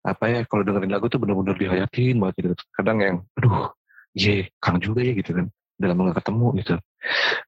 [0.00, 2.54] apa ya kalau dengerin lagu tuh bener-bener dihayatin banget gitu.
[2.72, 3.68] Kadang yang aduh,
[4.16, 5.46] ye, kang juga ya gitu kan.
[5.76, 6.74] Udah lama gak ketemu gitu.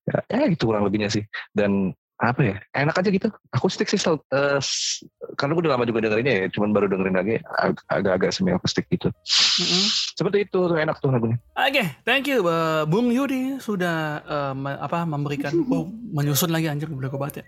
[0.04, 1.24] Ya, ya gitu kurang lebihnya sih.
[1.50, 5.06] Dan apa ya enak aja gitu akustik sih sel- eh, s-
[5.38, 8.90] karena gue udah lama juga dengerinnya ya cuman baru dengerin lagi ag- agak-agak semi akustik
[8.90, 9.14] gitu
[9.54, 9.82] Mm-mm.
[10.18, 14.74] seperti itu tuh enak tuh lagunya Oke, thank you uh, Bung Yudi sudah uh, me-
[14.74, 17.44] apa memberikan oh, menyusun lagi anjir udah gue banget ya.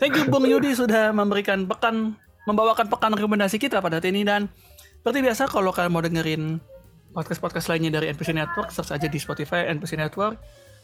[0.00, 2.16] Thank you Bung Yudi sudah memberikan pekan
[2.48, 4.48] membawakan pekan rekomendasi kita pada hari ini dan
[4.96, 6.56] seperti biasa kalau kalian mau dengerin
[7.16, 10.36] podcast-podcast lainnya dari NPC Network search aja di Spotify NPC Network.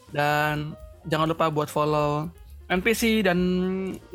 [0.09, 0.73] Dan
[1.05, 2.33] jangan lupa buat follow
[2.73, 3.39] NPC dan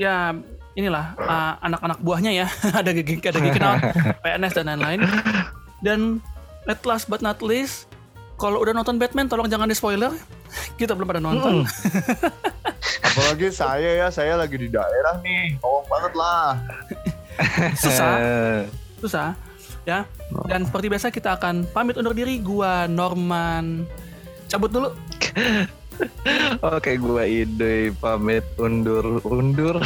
[0.01, 0.33] ya
[0.73, 2.47] inilah uh, anak-anak buahnya ya.
[2.81, 3.77] Ada gigi ada gigi kenal
[4.25, 5.05] PNS dan lain-lain.
[5.85, 5.99] Dan
[6.65, 7.85] at last but not least
[8.41, 10.09] kalau udah nonton Batman tolong jangan di spoiler
[10.81, 11.69] kita belum pada nonton.
[13.05, 15.61] Apalagi saya ya, saya lagi di daerah nih.
[15.61, 16.49] Tolong banget lah.
[17.77, 18.13] susah.
[18.97, 19.46] Susah
[19.87, 20.03] ya.
[20.51, 22.43] Dan seperti biasa kita akan pamit undur diri.
[22.43, 23.87] Gua Norman.
[24.51, 24.91] Cabut dulu.
[26.77, 29.81] Oke gua ide pamit undur undur.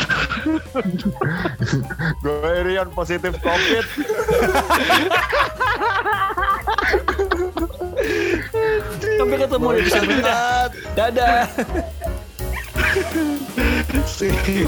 [2.25, 3.85] Gue Rion positif COVID.
[9.21, 10.39] sampai ketemu di episode berikutnya.
[10.97, 11.45] Dadah.
[14.09, 14.67] See you.